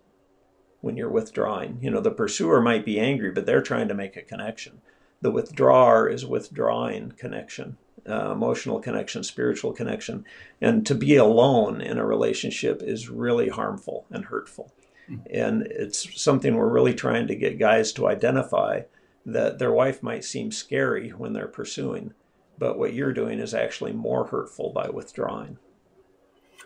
when 0.80 0.96
you're 0.96 1.10
withdrawing. 1.10 1.78
You 1.80 1.90
know, 1.90 2.00
the 2.00 2.10
pursuer 2.10 2.60
might 2.60 2.84
be 2.84 2.98
angry, 2.98 3.30
but 3.30 3.46
they're 3.46 3.62
trying 3.62 3.88
to 3.88 3.94
make 3.94 4.16
a 4.16 4.22
connection. 4.22 4.80
The 5.20 5.30
withdrawer 5.30 6.08
is 6.08 6.24
withdrawing 6.24 7.12
connection, 7.12 7.76
uh, 8.08 8.32
emotional 8.32 8.80
connection, 8.80 9.22
spiritual 9.22 9.72
connection, 9.72 10.24
and 10.60 10.86
to 10.86 10.94
be 10.94 11.16
alone 11.16 11.80
in 11.80 11.98
a 11.98 12.06
relationship 12.06 12.82
is 12.82 13.10
really 13.10 13.48
harmful 13.48 14.06
and 14.10 14.24
hurtful. 14.24 14.72
Mm-hmm. 15.10 15.22
And 15.30 15.62
it's 15.66 16.20
something 16.20 16.54
we're 16.54 16.72
really 16.72 16.94
trying 16.94 17.26
to 17.26 17.36
get 17.36 17.58
guys 17.58 17.92
to 17.94 18.08
identify 18.08 18.82
that 19.26 19.58
their 19.58 19.72
wife 19.72 20.02
might 20.02 20.24
seem 20.24 20.50
scary 20.50 21.10
when 21.10 21.34
they're 21.34 21.46
pursuing, 21.46 22.14
but 22.58 22.78
what 22.78 22.94
you're 22.94 23.12
doing 23.12 23.38
is 23.38 23.52
actually 23.52 23.92
more 23.92 24.26
hurtful 24.26 24.70
by 24.70 24.88
withdrawing. 24.88 25.58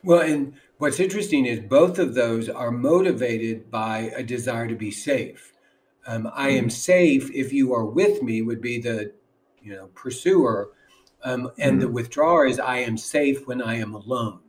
Well, 0.02 0.20
and 0.20 0.54
what's 0.78 1.00
interesting 1.00 1.46
is 1.46 1.60
both 1.60 1.98
of 1.98 2.14
those 2.14 2.48
are 2.48 2.70
motivated 2.70 3.70
by 3.70 4.12
a 4.16 4.22
desire 4.22 4.68
to 4.68 4.74
be 4.74 4.90
safe. 4.90 5.52
Um, 6.06 6.30
I 6.34 6.50
am 6.50 6.64
mm-hmm. 6.64 6.68
safe 6.70 7.30
if 7.32 7.52
you 7.52 7.72
are 7.72 7.86
with 7.86 8.22
me 8.22 8.42
would 8.42 8.60
be 8.60 8.78
the 8.78 9.12
you 9.62 9.72
know 9.72 9.86
pursuer, 9.94 10.70
um, 11.22 11.50
and 11.58 11.72
mm-hmm. 11.72 11.80
the 11.80 11.88
withdrawer 11.88 12.46
is 12.46 12.60
I 12.60 12.78
am 12.78 12.96
safe 12.96 13.46
when 13.46 13.62
I 13.62 13.76
am 13.76 13.94
alone. 13.94 14.40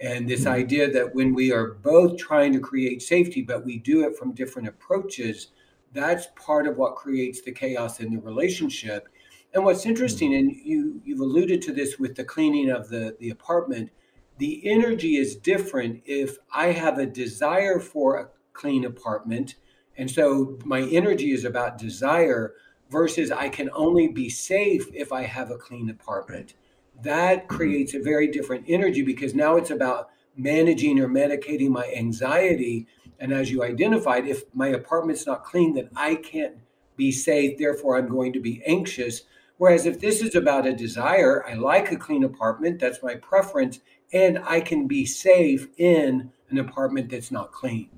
And 0.00 0.28
this 0.28 0.40
mm-hmm. 0.40 0.54
idea 0.54 0.90
that 0.90 1.14
when 1.14 1.34
we 1.34 1.52
are 1.52 1.74
both 1.74 2.16
trying 2.18 2.52
to 2.52 2.60
create 2.60 3.02
safety, 3.02 3.42
but 3.42 3.64
we 3.64 3.78
do 3.78 4.06
it 4.06 4.16
from 4.16 4.32
different 4.32 4.68
approaches, 4.68 5.48
that's 5.92 6.28
part 6.36 6.66
of 6.66 6.76
what 6.76 6.96
creates 6.96 7.40
the 7.42 7.52
chaos 7.52 8.00
in 8.00 8.10
the 8.12 8.20
relationship. 8.20 9.08
And 9.54 9.64
what's 9.64 9.86
interesting, 9.86 10.32
mm-hmm. 10.32 10.48
and 10.48 10.56
you 10.56 11.00
you've 11.04 11.20
alluded 11.20 11.60
to 11.62 11.72
this 11.72 11.98
with 11.98 12.14
the 12.14 12.24
cleaning 12.24 12.70
of 12.70 12.88
the 12.88 13.16
the 13.20 13.30
apartment, 13.30 13.90
the 14.38 14.60
energy 14.64 15.16
is 15.16 15.36
different 15.36 16.02
if 16.04 16.36
I 16.52 16.66
have 16.66 16.98
a 16.98 17.06
desire 17.06 17.80
for 17.80 18.16
a 18.16 18.28
clean 18.52 18.84
apartment, 18.84 19.56
and 19.96 20.10
so 20.10 20.58
my 20.64 20.82
energy 20.82 21.32
is 21.32 21.44
about 21.44 21.78
desire 21.78 22.54
versus 22.90 23.30
I 23.30 23.48
can 23.48 23.70
only 23.72 24.08
be 24.08 24.28
safe 24.28 24.86
if 24.92 25.12
I 25.12 25.22
have 25.22 25.50
a 25.50 25.56
clean 25.56 25.90
apartment. 25.90 26.54
That 27.02 27.46
mm-hmm. 27.46 27.56
creates 27.56 27.94
a 27.94 28.00
very 28.00 28.28
different 28.28 28.64
energy 28.68 29.02
because 29.02 29.34
now 29.34 29.56
it's 29.56 29.70
about 29.70 30.10
managing 30.36 31.00
or 31.00 31.08
medicating 31.08 31.70
my 31.70 31.90
anxiety. 31.96 32.86
And 33.18 33.32
as 33.32 33.50
you 33.50 33.62
identified, 33.62 34.26
if 34.26 34.42
my 34.54 34.68
apartment's 34.68 35.26
not 35.26 35.44
clean, 35.44 35.74
then 35.74 35.88
I 35.96 36.16
can't 36.16 36.56
be 36.96 37.10
safe, 37.12 37.58
therefore 37.58 37.96
I'm 37.96 38.08
going 38.08 38.32
to 38.34 38.40
be 38.40 38.62
anxious. 38.66 39.22
Whereas 39.58 39.86
if 39.86 40.00
this 40.00 40.20
is 40.20 40.34
about 40.34 40.66
a 40.66 40.74
desire, 40.74 41.44
I 41.46 41.54
like 41.54 41.90
a 41.90 41.96
clean 41.96 42.24
apartment, 42.24 42.78
that's 42.78 43.02
my 43.02 43.14
preference, 43.14 43.80
and 44.12 44.38
I 44.44 44.60
can 44.60 44.86
be 44.86 45.04
safe 45.04 45.68
in 45.78 46.30
an 46.50 46.58
apartment 46.58 47.10
that's 47.10 47.30
not 47.30 47.52
clean. 47.52 47.90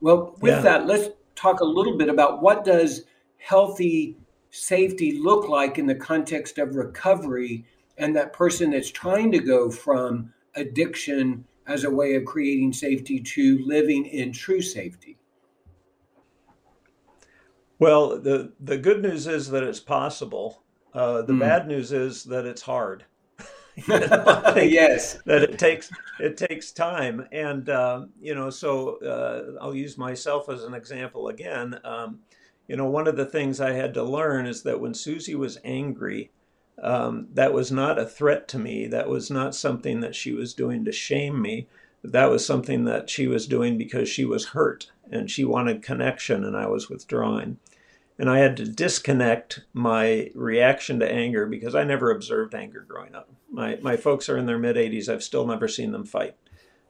Well, 0.00 0.36
with 0.40 0.54
yeah. 0.54 0.60
that, 0.60 0.86
let's 0.86 1.08
talk 1.34 1.60
a 1.60 1.64
little 1.64 1.96
bit 1.96 2.08
about 2.08 2.42
what 2.42 2.64
does 2.64 3.04
healthy 3.38 4.16
safety 4.50 5.18
look 5.18 5.48
like 5.48 5.78
in 5.78 5.86
the 5.86 5.94
context 5.94 6.58
of 6.58 6.76
recovery 6.76 7.64
and 7.98 8.14
that 8.16 8.32
person 8.32 8.70
that's 8.70 8.90
trying 8.90 9.32
to 9.32 9.38
go 9.38 9.70
from 9.70 10.32
addiction 10.54 11.44
as 11.66 11.84
a 11.84 11.90
way 11.90 12.14
of 12.14 12.24
creating 12.24 12.72
safety 12.72 13.20
to 13.20 13.58
living 13.64 14.06
in 14.06 14.32
true 14.32 14.60
safety? 14.60 15.18
Well, 17.78 18.18
the, 18.18 18.52
the 18.60 18.78
good 18.78 19.02
news 19.02 19.26
is 19.26 19.50
that 19.50 19.62
it's 19.62 19.80
possible. 19.80 20.62
Uh, 20.94 21.22
the 21.22 21.34
mm. 21.34 21.40
bad 21.40 21.66
news 21.68 21.92
is 21.92 22.24
that 22.24 22.46
it's 22.46 22.62
hard. 22.62 23.04
yes, 23.86 25.18
that 25.26 25.42
it 25.42 25.58
takes 25.58 25.90
it 26.18 26.38
takes 26.38 26.72
time, 26.72 27.26
and 27.30 27.68
um, 27.68 28.10
you 28.18 28.34
know, 28.34 28.48
so 28.48 28.96
uh, 29.02 29.62
I'll 29.62 29.74
use 29.74 29.98
myself 29.98 30.48
as 30.48 30.64
an 30.64 30.72
example 30.72 31.28
again. 31.28 31.78
Um, 31.84 32.20
you 32.68 32.76
know, 32.76 32.86
one 32.86 33.06
of 33.06 33.16
the 33.16 33.26
things 33.26 33.60
I 33.60 33.72
had 33.72 33.92
to 33.94 34.02
learn 34.02 34.46
is 34.46 34.62
that 34.62 34.80
when 34.80 34.94
Susie 34.94 35.34
was 35.34 35.58
angry, 35.62 36.30
um, 36.82 37.28
that 37.34 37.52
was 37.52 37.70
not 37.70 37.98
a 37.98 38.06
threat 38.06 38.48
to 38.48 38.58
me. 38.58 38.86
That 38.86 39.08
was 39.10 39.30
not 39.30 39.54
something 39.54 40.00
that 40.00 40.14
she 40.14 40.32
was 40.32 40.54
doing 40.54 40.84
to 40.86 40.92
shame 40.92 41.40
me. 41.42 41.68
That 42.02 42.30
was 42.30 42.46
something 42.46 42.84
that 42.84 43.10
she 43.10 43.26
was 43.26 43.46
doing 43.46 43.76
because 43.76 44.08
she 44.08 44.24
was 44.24 44.46
hurt 44.48 44.90
and 45.10 45.30
she 45.30 45.44
wanted 45.44 45.82
connection, 45.82 46.44
and 46.44 46.56
I 46.56 46.66
was 46.66 46.88
withdrawing. 46.88 47.58
And 48.18 48.30
I 48.30 48.38
had 48.38 48.56
to 48.56 48.64
disconnect 48.64 49.60
my 49.74 50.30
reaction 50.34 51.00
to 51.00 51.10
anger 51.10 51.46
because 51.46 51.74
I 51.74 51.84
never 51.84 52.10
observed 52.10 52.54
anger 52.54 52.84
growing 52.88 53.14
up. 53.14 53.28
My, 53.50 53.78
my 53.82 53.96
folks 53.96 54.28
are 54.28 54.38
in 54.38 54.46
their 54.46 54.58
mid 54.58 54.76
80s. 54.76 55.08
I've 55.08 55.22
still 55.22 55.46
never 55.46 55.68
seen 55.68 55.92
them 55.92 56.06
fight 56.06 56.34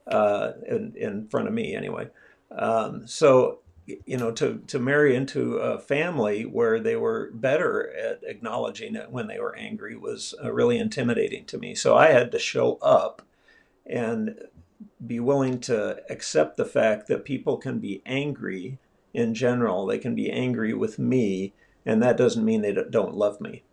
uh, 0.06 0.52
in, 0.68 0.94
in 0.96 1.28
front 1.28 1.48
of 1.48 1.54
me, 1.54 1.74
anyway. 1.74 2.08
Um, 2.56 3.06
so 3.06 3.58
you 3.86 4.16
know, 4.16 4.32
to, 4.32 4.60
to 4.66 4.78
marry 4.78 5.14
into 5.14 5.56
a 5.58 5.78
family 5.78 6.44
where 6.44 6.80
they 6.80 6.96
were 6.96 7.30
better 7.32 7.92
at 7.96 8.20
acknowledging 8.24 8.96
it 8.96 9.10
when 9.10 9.28
they 9.28 9.38
were 9.38 9.54
angry 9.56 9.96
was 9.96 10.34
uh, 10.42 10.52
really 10.52 10.78
intimidating 10.78 11.44
to 11.46 11.58
me. 11.58 11.74
So 11.74 11.96
I 11.96 12.08
had 12.08 12.32
to 12.32 12.38
show 12.38 12.78
up 12.82 13.22
and 13.84 14.40
be 15.06 15.20
willing 15.20 15.60
to 15.60 16.02
accept 16.10 16.56
the 16.56 16.64
fact 16.64 17.06
that 17.06 17.24
people 17.24 17.58
can 17.58 17.78
be 17.78 18.02
angry 18.04 18.78
in 19.16 19.34
general. 19.34 19.86
They 19.86 19.98
can 19.98 20.14
be 20.14 20.30
angry 20.30 20.74
with 20.74 20.98
me, 20.98 21.54
and 21.84 22.02
that 22.02 22.16
doesn't 22.16 22.44
mean 22.44 22.62
they 22.62 22.72
don't 22.72 23.14
love 23.14 23.40
me. 23.40 23.64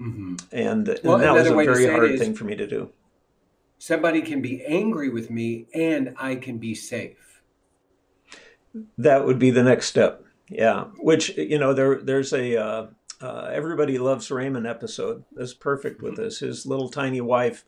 Mm-hmm. 0.00 0.34
And, 0.52 0.88
and 0.88 1.22
that 1.22 1.32
was 1.32 1.48
a 1.48 1.54
very 1.54 1.86
hard 1.86 2.18
thing 2.18 2.34
for 2.34 2.44
me 2.44 2.56
to 2.56 2.66
do. 2.66 2.90
Somebody 3.78 4.22
can 4.22 4.42
be 4.42 4.64
angry 4.64 5.08
with 5.08 5.30
me, 5.30 5.66
and 5.74 6.14
I 6.18 6.36
can 6.36 6.58
be 6.58 6.74
safe 6.74 7.22
that 8.98 9.26
would 9.26 9.38
be 9.38 9.50
the 9.50 9.62
next 9.62 9.86
step. 9.86 10.24
Yeah, 10.48 10.84
which 10.98 11.36
you 11.36 11.58
know 11.58 11.72
there 11.72 12.00
there's 12.00 12.32
a 12.32 12.56
uh, 12.56 12.86
uh, 13.20 13.50
everybody 13.52 13.98
loves 13.98 14.30
Raymond 14.30 14.66
episode. 14.66 15.24
That's 15.32 15.54
perfect 15.54 16.02
with 16.02 16.16
this. 16.16 16.40
His 16.40 16.66
little 16.66 16.88
tiny 16.88 17.20
wife 17.20 17.64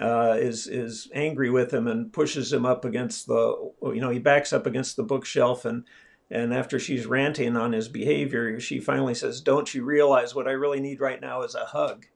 uh, 0.00 0.36
is 0.38 0.66
is 0.66 1.08
angry 1.14 1.50
with 1.50 1.72
him 1.72 1.86
and 1.86 2.12
pushes 2.12 2.52
him 2.52 2.66
up 2.66 2.84
against 2.84 3.26
the 3.26 3.72
you 3.82 4.00
know 4.00 4.10
he 4.10 4.18
backs 4.18 4.52
up 4.52 4.66
against 4.66 4.96
the 4.96 5.02
bookshelf 5.02 5.64
and 5.64 5.84
and 6.30 6.52
after 6.52 6.78
she's 6.78 7.06
ranting 7.06 7.56
on 7.56 7.72
his 7.72 7.88
behavior, 7.88 8.58
she 8.60 8.80
finally 8.80 9.14
says, 9.14 9.40
"Don't 9.40 9.74
you 9.74 9.84
realize 9.84 10.34
what 10.34 10.48
I 10.48 10.52
really 10.52 10.80
need 10.80 11.00
right 11.00 11.20
now 11.20 11.42
is 11.42 11.54
a 11.54 11.66
hug?" 11.66 12.06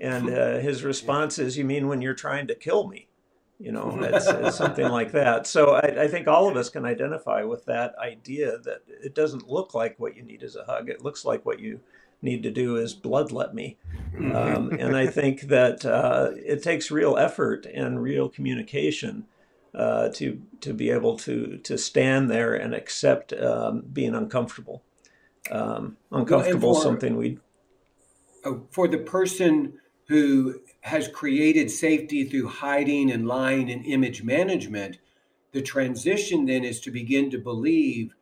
And 0.00 0.30
uh, 0.34 0.58
his 0.58 0.84
response 0.84 1.38
is, 1.38 1.58
"You 1.58 1.64
mean 1.64 1.88
when 1.88 2.02
you're 2.02 2.14
trying 2.14 2.46
to 2.48 2.54
kill 2.54 2.88
me?" 2.88 3.08
you 3.58 3.72
know 3.72 3.98
it's, 4.02 4.26
it's 4.26 4.56
something 4.56 4.88
like 4.88 5.12
that. 5.12 5.46
So 5.46 5.74
I, 5.74 6.04
I, 6.04 6.08
think 6.08 6.28
all 6.28 6.48
of 6.48 6.56
us 6.56 6.68
can 6.68 6.84
identify 6.84 7.42
with 7.42 7.64
that 7.66 7.94
idea 7.98 8.58
that 8.58 8.82
it 8.86 9.14
doesn't 9.14 9.48
look 9.48 9.74
like 9.74 9.98
what 9.98 10.16
you 10.16 10.22
need 10.22 10.42
is 10.42 10.56
a 10.56 10.64
hug. 10.64 10.88
It 10.88 11.02
looks 11.02 11.24
like 11.24 11.44
what 11.44 11.60
you 11.60 11.80
need 12.22 12.42
to 12.42 12.50
do 12.50 12.76
is 12.76 12.94
bloodlet 12.94 13.54
me. 13.54 13.76
Um, 14.16 14.70
and 14.72 14.96
i 14.96 15.06
think 15.06 15.42
that 15.42 15.84
uh, 15.84 16.30
it 16.34 16.62
takes 16.62 16.90
real 16.90 17.16
effort 17.16 17.66
and 17.66 18.02
real 18.02 18.28
communication 18.28 19.26
uh, 19.74 20.08
to 20.10 20.40
to 20.60 20.72
be 20.72 20.90
able 20.90 21.16
to 21.18 21.58
to 21.58 21.76
stand 21.76 22.30
there 22.30 22.54
and 22.54 22.74
accept 22.74 23.32
um, 23.32 23.82
being 23.92 24.14
uncomfortable 24.14 24.82
um, 25.50 25.96
uncomfortable 26.10 26.72
well, 26.72 26.80
for, 26.80 26.82
something 26.82 27.16
we 27.16 27.38
uh, 28.44 28.52
for 28.70 28.88
the 28.88 28.98
person 28.98 29.74
who 30.08 30.60
has 30.80 31.06
created 31.08 31.70
safety 31.70 32.24
through 32.24 32.48
hiding 32.48 33.10
and 33.10 33.26
lying 33.26 33.70
and 33.70 33.84
image 33.84 34.22
management, 34.22 34.98
the 35.52 35.60
transition 35.60 36.46
then 36.46 36.64
is 36.64 36.80
to 36.80 36.90
begin 36.90 37.30
to 37.30 37.38
believe 37.38 38.14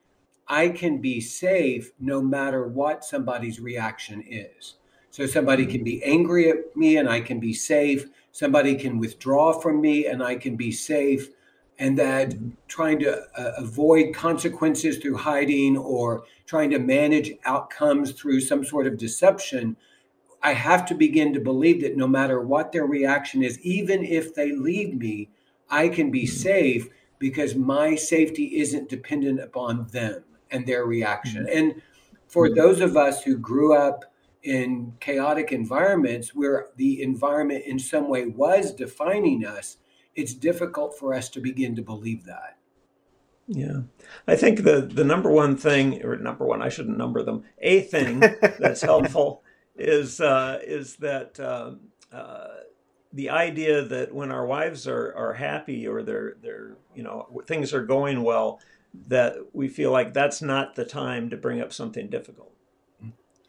I 0.49 0.69
can 0.69 1.01
be 1.01 1.21
safe 1.21 1.93
no 1.99 2.21
matter 2.21 2.67
what 2.67 3.05
somebody's 3.05 3.61
reaction 3.61 4.23
is. 4.29 4.75
So 5.11 5.27
somebody 5.27 5.67
can 5.67 5.83
be 5.83 6.03
angry 6.05 6.51
at 6.51 6.77
me 6.77 6.97
and 6.99 7.09
I 7.09 7.21
can 7.21 7.41
be 7.41 7.53
safe. 7.53 8.07
Somebody 8.37 8.75
can 8.75 8.99
withdraw 8.99 9.53
from 9.53 9.81
me 9.81 10.07
and 10.07 10.23
I 10.23 10.37
can 10.37 10.57
be 10.57 10.71
safe. 10.71 11.31
And 11.79 11.99
that 11.99 12.35
trying 12.69 12.99
to 13.01 13.23
uh, 13.37 13.53
avoid 13.59 14.15
consequences 14.15 14.99
through 14.99 15.17
hiding 15.17 15.77
or 15.77 16.25
trying 16.47 16.71
to 16.71 16.79
manage 16.79 17.33
outcomes 17.45 18.13
through 18.13 18.41
some 18.41 18.65
sort 18.65 18.87
of 18.87 18.97
deception 18.97 19.77
I 20.43 20.53
have 20.53 20.87
to 20.87 20.95
begin 20.95 21.33
to 21.33 21.41
believe 21.41 21.81
that 21.81 21.97
no 21.97 22.07
matter 22.07 22.41
what 22.41 22.71
their 22.71 22.87
reaction 22.87 23.43
is, 23.43 23.59
even 23.63 24.05
if 24.05 24.33
they 24.33 24.53
leave 24.53 24.95
me, 24.95 25.29
I 25.71 25.89
can 25.89 26.13
be 26.13 26.23
mm-hmm. 26.23 26.37
safe 26.37 26.89
because 27.19 27.57
my 27.57 27.97
safety 27.97 28.61
isn't 28.61 28.89
dependent 28.89 29.41
upon 29.41 29.89
them 29.89 30.23
and 30.53 30.65
their 30.65 30.85
reaction. 30.85 31.47
Mm-hmm. 31.47 31.59
And 31.59 31.83
for 32.29 32.47
mm-hmm. 32.47 32.61
those 32.61 32.81
of 32.81 32.97
us 32.97 33.25
who 33.25 33.37
grew 33.37 33.75
up 33.75 34.05
in 34.47 34.93
chaotic 35.01 35.51
environments 35.51 36.33
where 36.35 36.69
the 36.77 37.03
environment 37.03 37.65
in 37.67 37.81
some 37.81 38.09
way 38.09 38.27
was 38.27 38.73
defining 38.73 39.45
us, 39.45 39.79
it's 40.15 40.33
difficult 40.35 40.97
for 40.97 41.13
us 41.13 41.29
to 41.31 41.41
begin 41.41 41.75
to 41.75 41.83
believe 41.83 42.25
that. 42.25 42.57
Yeah. 43.49 43.83
I 44.27 44.37
think 44.37 44.63
the 44.63 44.81
the 44.81 45.05
number 45.05 45.31
one 45.31 45.57
thing 45.57 46.03
or 46.05 46.17
number 46.17 46.47
one, 46.47 46.63
I 46.63 46.69
shouldn't 46.69 46.97
number 46.97 47.23
them. 47.23 47.43
A 47.59 47.81
thing 47.81 48.21
that's 48.59 48.83
helpful 48.83 49.43
is 49.77 50.21
uh, 50.21 50.61
is 50.63 50.97
that 50.97 51.39
um, 51.41 51.81
uh, 52.13 52.49
the 53.13 53.31
idea 53.31 53.83
that 53.83 54.15
when 54.15 54.31
our 54.31 54.47
wives 54.47 54.87
are, 54.87 55.13
are 55.17 55.35
happy 55.35 55.89
or 55.89 56.03
they're 56.03 56.37
they're 56.41 56.77
you 56.95 57.03
know 57.03 57.43
things 57.47 57.75
are 57.75 57.85
going 57.85 58.23
well, 58.23 58.61
that 59.09 59.35
we 59.53 59.69
feel 59.69 59.91
like 59.91 60.13
that's 60.13 60.41
not 60.41 60.77
the 60.77 60.85
time 60.85 61.31
to 61.31 61.37
bring 61.37 61.61
up 61.61 61.73
something 61.73 62.09
difficult. 62.09 62.53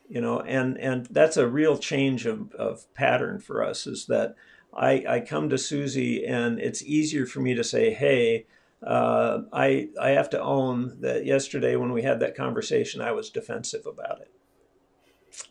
You 0.07 0.21
know, 0.21 0.39
and 0.41 0.77
and 0.77 1.05
that's 1.07 1.37
a 1.37 1.47
real 1.47 1.77
change 1.77 2.25
of, 2.25 2.51
of 2.53 2.91
pattern 2.93 3.39
for 3.39 3.63
us. 3.63 3.87
Is 3.87 4.05
that 4.07 4.35
I 4.73 5.03
I 5.07 5.19
come 5.19 5.49
to 5.49 5.57
Susie 5.57 6.25
and 6.25 6.59
it's 6.59 6.83
easier 6.83 7.25
for 7.25 7.39
me 7.39 7.53
to 7.55 7.63
say, 7.63 7.93
hey. 7.93 8.45
Uh, 8.85 9.41
I 9.51 9.89
I 9.99 10.09
have 10.09 10.29
to 10.29 10.39
own 10.39 11.01
that 11.01 11.25
yesterday 11.25 11.75
when 11.75 11.91
we 11.91 12.03
had 12.03 12.19
that 12.19 12.35
conversation, 12.35 13.01
I 13.01 13.11
was 13.11 13.31
defensive 13.31 13.87
about 13.87 14.21
it 14.21 14.31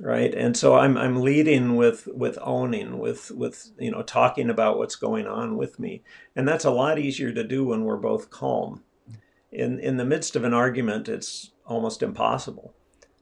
right 0.01 0.35
and 0.35 0.57
so 0.57 0.75
i'm 0.75 0.97
i'm 0.97 1.21
leading 1.21 1.77
with 1.77 2.09
with 2.09 2.39
owning 2.43 2.99
with 2.99 3.31
with 3.31 3.71
you 3.79 3.91
know 3.91 4.03
talking 4.03 4.51
about 4.51 4.79
what's 4.79 4.97
going 4.97 5.27
on 5.27 5.57
with 5.57 5.79
me 5.79 6.03
and 6.35 6.47
that's 6.47 6.65
a 6.65 6.71
lot 6.71 6.99
easier 6.99 7.33
to 7.33 7.45
do 7.45 7.65
when 7.65 7.85
we're 7.85 7.97
both 7.97 8.31
calm 8.31 8.83
in 9.53 9.79
in 9.79 9.97
the 9.97 10.05
midst 10.05 10.35
of 10.35 10.45
an 10.45 10.53
argument 10.53 11.09
it's 11.09 11.53
almost 11.67 12.03
impossible 12.03 12.75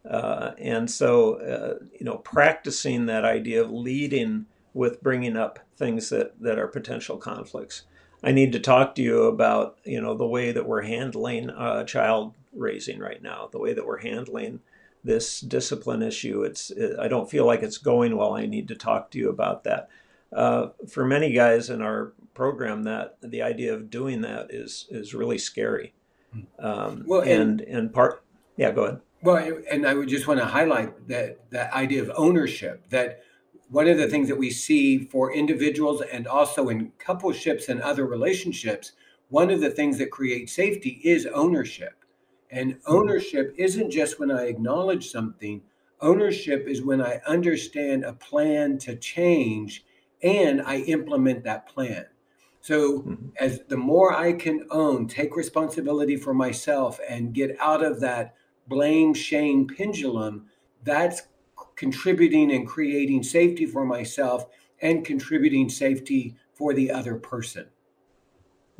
uh, 0.08 0.52
and 0.58 0.90
so 0.90 1.34
uh, 1.40 1.84
you 1.98 2.04
know 2.04 2.16
practicing 2.18 3.06
that 3.06 3.24
idea 3.24 3.62
of 3.62 3.70
leading 3.70 4.46
with 4.72 5.02
bringing 5.02 5.36
up 5.36 5.58
things 5.76 6.10
that 6.10 6.40
that 6.40 6.58
are 6.58 6.68
potential 6.68 7.16
conflicts 7.16 7.82
i 8.22 8.32
need 8.32 8.52
to 8.52 8.60
talk 8.60 8.94
to 8.94 9.02
you 9.02 9.24
about 9.24 9.78
you 9.84 10.00
know 10.00 10.14
the 10.14 10.26
way 10.26 10.52
that 10.52 10.66
we're 10.66 10.82
handling 10.82 11.50
uh, 11.50 11.84
child 11.84 12.34
raising 12.52 12.98
right 12.98 13.22
now 13.22 13.48
the 13.52 13.58
way 13.58 13.72
that 13.72 13.86
we're 13.86 14.00
handling 14.00 14.60
this 15.04 15.40
discipline 15.40 16.02
issue. 16.02 16.42
It's 16.42 16.72
I 16.98 17.08
don't 17.08 17.30
feel 17.30 17.44
like 17.46 17.62
it's 17.62 17.78
going 17.78 18.16
well. 18.16 18.34
I 18.34 18.46
need 18.46 18.68
to 18.68 18.74
talk 18.74 19.10
to 19.10 19.18
you 19.18 19.28
about 19.28 19.64
that. 19.64 19.88
Uh, 20.32 20.68
for 20.88 21.04
many 21.04 21.30
guys 21.32 21.70
in 21.70 21.82
our 21.82 22.12
program, 22.32 22.84
that 22.84 23.18
the 23.20 23.42
idea 23.42 23.74
of 23.74 23.90
doing 23.90 24.22
that 24.22 24.48
is 24.50 24.86
is 24.90 25.14
really 25.14 25.38
scary. 25.38 25.92
Um, 26.58 27.04
well, 27.06 27.20
and, 27.20 27.60
and 27.60 27.78
and 27.78 27.92
part 27.92 28.24
yeah, 28.56 28.72
go 28.72 28.84
ahead. 28.84 29.00
Well, 29.24 29.62
and 29.70 29.86
I 29.86 29.94
would 29.94 30.08
just 30.08 30.28
want 30.28 30.40
to 30.40 30.46
highlight 30.46 31.08
that 31.08 31.50
that 31.50 31.72
idea 31.72 32.02
of 32.02 32.12
ownership. 32.16 32.88
That 32.90 33.22
one 33.70 33.88
of 33.88 33.98
the 33.98 34.08
things 34.08 34.28
that 34.28 34.38
we 34.38 34.50
see 34.50 34.98
for 34.98 35.32
individuals 35.34 36.02
and 36.02 36.26
also 36.28 36.68
in 36.68 36.92
coupleships 36.98 37.68
and 37.70 37.80
other 37.82 38.06
relationships, 38.06 38.92
one 39.30 39.50
of 39.50 39.60
the 39.60 39.70
things 39.70 39.98
that 39.98 40.10
creates 40.10 40.54
safety 40.54 41.00
is 41.04 41.26
ownership 41.26 41.94
And 42.50 42.78
ownership 42.86 43.54
isn't 43.58 43.90
just 43.90 44.20
when 44.20 44.30
I 44.30 44.44
acknowledge 44.44 45.10
something, 45.10 45.62
ownership 46.00 46.66
is 46.68 46.82
when 46.82 47.02
I 47.02 47.20
understand 47.26 48.04
a 48.04 48.12
plan 48.12 48.78
to 48.80 48.96
change 48.96 49.84
and 50.22 50.62
I 50.62 50.78
implement 50.82 51.44
that 51.44 51.68
plan. 51.68 52.06
So 52.60 53.00
mm-hmm. 53.00 53.28
as 53.40 53.60
the 53.68 53.76
more 53.76 54.14
I 54.16 54.34
can 54.34 54.66
own, 54.70 55.08
take 55.08 55.36
responsibility 55.36 56.16
for 56.16 56.32
myself 56.34 57.00
and 57.08 57.34
get 57.34 57.56
out 57.60 57.84
of 57.84 58.00
that 58.00 58.34
blame 58.68 59.14
shame 59.14 59.66
pendulum, 59.66 60.46
that's 60.82 61.22
contributing 61.76 62.52
and 62.52 62.66
creating 62.66 63.22
safety 63.22 63.66
for 63.66 63.84
myself 63.84 64.46
and 64.80 65.04
contributing 65.04 65.68
safety 65.68 66.36
for 66.52 66.74
the 66.74 66.90
other 66.90 67.16
person. 67.16 67.66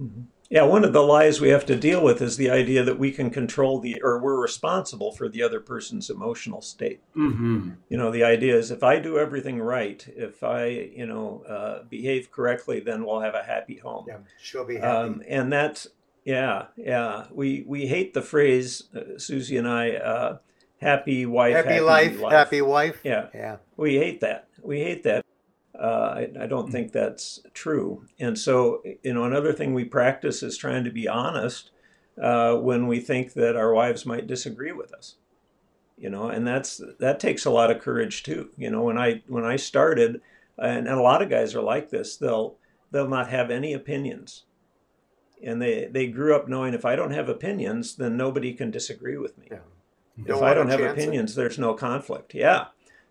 Mm-hmm. 0.00 0.22
Yeah, 0.50 0.64
one 0.64 0.84
of 0.84 0.92
the 0.92 1.02
lies 1.02 1.40
we 1.40 1.48
have 1.48 1.64
to 1.66 1.74
deal 1.74 2.04
with 2.04 2.20
is 2.20 2.36
the 2.36 2.50
idea 2.50 2.84
that 2.84 2.98
we 2.98 3.10
can 3.10 3.30
control 3.30 3.80
the, 3.80 4.00
or 4.02 4.20
we're 4.20 4.40
responsible 4.40 5.10
for 5.10 5.28
the 5.28 5.42
other 5.42 5.58
person's 5.58 6.10
emotional 6.10 6.60
state. 6.60 7.00
Mm-hmm. 7.16 7.70
You 7.88 7.96
know, 7.96 8.10
the 8.10 8.24
idea 8.24 8.54
is 8.56 8.70
if 8.70 8.82
I 8.84 9.00
do 9.00 9.18
everything 9.18 9.58
right, 9.58 10.06
if 10.14 10.44
I, 10.44 10.66
you 10.66 11.06
know, 11.06 11.42
uh, 11.48 11.84
behave 11.88 12.30
correctly, 12.30 12.78
then 12.80 13.04
we'll 13.04 13.20
have 13.20 13.34
a 13.34 13.42
happy 13.42 13.78
home. 13.78 14.04
Yeah, 14.06 14.18
she'll 14.38 14.66
be 14.66 14.76
happy. 14.76 14.86
Um, 14.86 15.22
and 15.26 15.52
that's, 15.52 15.88
yeah, 16.24 16.66
yeah. 16.76 17.26
We 17.30 17.64
we 17.66 17.86
hate 17.86 18.14
the 18.14 18.22
phrase, 18.22 18.84
uh, 18.94 19.18
Susie 19.18 19.56
and 19.56 19.68
I, 19.68 19.92
uh, 19.92 20.38
happy 20.80 21.26
wife, 21.26 21.54
happy, 21.54 21.68
happy 21.68 21.80
life, 21.80 22.20
life, 22.20 22.32
happy 22.32 22.62
wife. 22.62 23.00
Yeah, 23.04 23.28
yeah. 23.34 23.56
We 23.76 23.96
hate 23.96 24.20
that. 24.20 24.48
We 24.62 24.80
hate 24.80 25.02
that 25.04 25.24
uh, 25.78 26.14
I, 26.16 26.44
I, 26.44 26.46
don't 26.46 26.70
think 26.70 26.92
that's 26.92 27.40
true. 27.52 28.06
And 28.20 28.38
so, 28.38 28.82
you 29.02 29.12
know, 29.12 29.24
another 29.24 29.52
thing 29.52 29.74
we 29.74 29.84
practice 29.84 30.42
is 30.42 30.56
trying 30.56 30.84
to 30.84 30.90
be 30.90 31.08
honest 31.08 31.70
uh, 32.20 32.54
when 32.54 32.86
we 32.86 33.00
think 33.00 33.32
that 33.32 33.56
our 33.56 33.74
wives 33.74 34.06
might 34.06 34.28
disagree 34.28 34.72
with 34.72 34.92
us. 34.92 35.16
You 35.96 36.10
know, 36.10 36.28
and 36.28 36.46
that's 36.46 36.80
that 36.98 37.20
takes 37.20 37.44
a 37.44 37.50
lot 37.50 37.70
of 37.70 37.80
courage 37.80 38.24
too. 38.24 38.50
You 38.56 38.68
know, 38.68 38.82
when 38.82 38.98
I 38.98 39.22
when 39.28 39.44
I 39.44 39.54
started, 39.54 40.20
and, 40.58 40.88
and 40.88 40.98
a 40.98 41.02
lot 41.02 41.22
of 41.22 41.30
guys 41.30 41.54
are 41.54 41.62
like 41.62 41.90
this, 41.90 42.16
they'll 42.16 42.56
they'll 42.90 43.08
not 43.08 43.30
have 43.30 43.48
any 43.48 43.72
opinions, 43.72 44.42
and 45.44 45.60
they 45.60 45.86
they 45.86 46.06
grew 46.06 46.34
up 46.34 46.48
knowing 46.48 46.74
if 46.74 46.84
I 46.84 46.96
don't 46.96 47.12
have 47.12 47.28
opinions, 47.28 47.96
then 47.96 48.16
nobody 48.16 48.52
can 48.52 48.70
disagree 48.70 49.16
with 49.16 49.36
me. 49.38 49.48
Yeah. 49.50 49.58
If 50.26 50.42
I 50.42 50.54
don't 50.54 50.68
have 50.68 50.80
opinions, 50.80 51.32
it. 51.32 51.36
there's 51.36 51.58
no 51.58 51.74
conflict. 51.74 52.34
Yeah. 52.34 52.66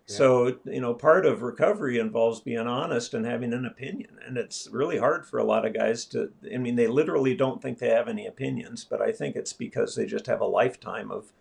So, 0.06 0.58
you 0.64 0.80
know, 0.80 0.92
part 0.92 1.24
of 1.24 1.42
recovery 1.42 1.98
involves 1.98 2.40
being 2.40 2.66
honest 2.66 3.14
and 3.14 3.24
having 3.24 3.54
an 3.54 3.64
opinion. 3.64 4.18
And 4.26 4.36
it's 4.36 4.68
really 4.70 4.98
hard 4.98 5.26
for 5.26 5.38
a 5.38 5.44
lot 5.44 5.64
of 5.64 5.72
guys 5.72 6.04
to, 6.06 6.30
I 6.52 6.58
mean, 6.58 6.76
they 6.76 6.86
literally 6.86 7.34
don't 7.34 7.62
think 7.62 7.78
they 7.78 7.88
have 7.88 8.06
any 8.06 8.26
opinions, 8.26 8.84
but 8.84 9.00
I 9.00 9.12
think 9.12 9.34
it's 9.34 9.54
because 9.54 9.96
they 9.96 10.04
just 10.04 10.26
have 10.26 10.42
a 10.42 10.46
lifetime 10.46 11.10
of, 11.10 11.32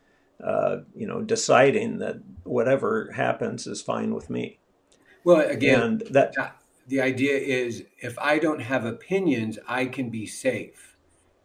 uh, 0.41 0.77
you 0.95 1.05
know, 1.05 1.21
deciding 1.21 1.97
that 1.99 2.17
whatever 2.43 3.11
happens 3.11 3.67
is 3.67 3.81
fine 3.81 4.13
with 4.13 4.29
me. 4.29 4.59
Well, 5.25 5.41
again, 5.41 5.81
and 5.81 6.01
that 6.11 6.33
the 6.87 7.01
idea 7.01 7.37
is 7.37 7.83
if 7.99 8.17
I 8.19 8.39
don't 8.39 8.61
have 8.61 8.85
opinions, 8.85 9.57
I 9.67 9.85
can 9.85 10.09
be 10.09 10.25
safe. 10.25 10.97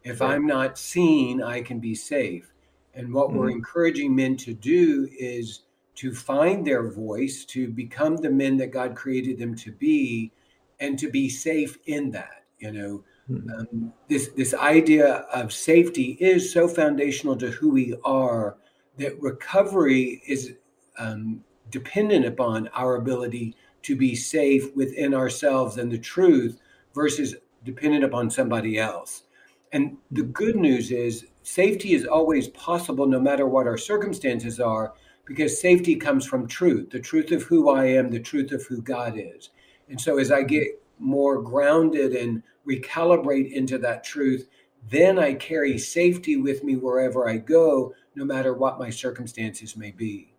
If 0.03 0.21
right. 0.21 0.33
I'm 0.33 0.45
not 0.45 0.77
seen, 0.77 1.41
I 1.41 1.61
can 1.61 1.79
be 1.79 1.95
safe. 1.95 2.51
And 2.93 3.13
what 3.13 3.29
mm-hmm. 3.29 3.37
we're 3.37 3.49
encouraging 3.51 4.15
men 4.15 4.35
to 4.37 4.53
do 4.53 5.07
is 5.17 5.61
to 5.95 6.13
find 6.13 6.65
their 6.65 6.89
voice, 6.89 7.45
to 7.45 7.67
become 7.67 8.15
the 8.15 8.29
men 8.29 8.57
that 8.57 8.71
God 8.71 8.95
created 8.95 9.37
them 9.37 9.55
to 9.55 9.71
be, 9.71 10.31
and 10.79 10.97
to 10.97 11.09
be 11.09 11.29
safe 11.29 11.77
in 11.85 12.11
that. 12.11 12.45
You 12.59 12.71
know, 12.71 13.03
mm-hmm. 13.29 13.49
um, 13.51 13.93
this 14.07 14.29
this 14.29 14.53
idea 14.53 15.25
of 15.33 15.53
safety 15.53 16.17
is 16.19 16.51
so 16.51 16.67
foundational 16.67 17.35
to 17.37 17.51
who 17.51 17.69
we 17.69 17.95
are 18.03 18.57
that 18.97 19.21
recovery 19.21 20.21
is 20.27 20.53
um, 20.97 21.43
dependent 21.69 22.25
upon 22.25 22.67
our 22.69 22.95
ability 22.95 23.55
to 23.83 23.95
be 23.95 24.15
safe 24.15 24.75
within 24.75 25.13
ourselves 25.13 25.77
and 25.77 25.91
the 25.91 25.97
truth 25.97 26.59
versus 26.93 27.35
dependent 27.63 28.03
upon 28.03 28.29
somebody 28.29 28.77
else. 28.77 29.23
And 29.71 29.97
the 30.11 30.23
good 30.23 30.55
news 30.55 30.91
is 30.91 31.27
safety 31.43 31.93
is 31.93 32.05
always 32.05 32.47
possible 32.49 33.05
no 33.05 33.19
matter 33.19 33.45
what 33.45 33.67
our 33.67 33.77
circumstances 33.77 34.59
are 34.59 34.93
because 35.25 35.61
safety 35.61 35.95
comes 35.95 36.25
from 36.25 36.47
truth 36.47 36.89
the 36.89 36.99
truth 36.99 37.31
of 37.31 37.43
who 37.43 37.69
I 37.69 37.85
am, 37.85 38.09
the 38.09 38.19
truth 38.19 38.51
of 38.51 38.65
who 38.65 38.81
God 38.81 39.13
is. 39.15 39.51
And 39.89 39.99
so 39.99 40.17
as 40.17 40.31
I 40.31 40.43
get 40.43 40.81
more 40.97 41.41
grounded 41.41 42.13
and 42.13 42.43
recalibrate 42.67 43.51
into 43.51 43.77
that 43.79 44.03
truth, 44.03 44.49
then 44.89 45.19
I 45.19 45.33
carry 45.33 45.77
safety 45.77 46.35
with 46.37 46.63
me 46.63 46.75
wherever 46.75 47.29
I 47.29 47.37
go, 47.37 47.93
no 48.15 48.25
matter 48.25 48.53
what 48.53 48.79
my 48.79 48.89
circumstances 48.89 49.75
may 49.77 49.91
be. 49.91 50.33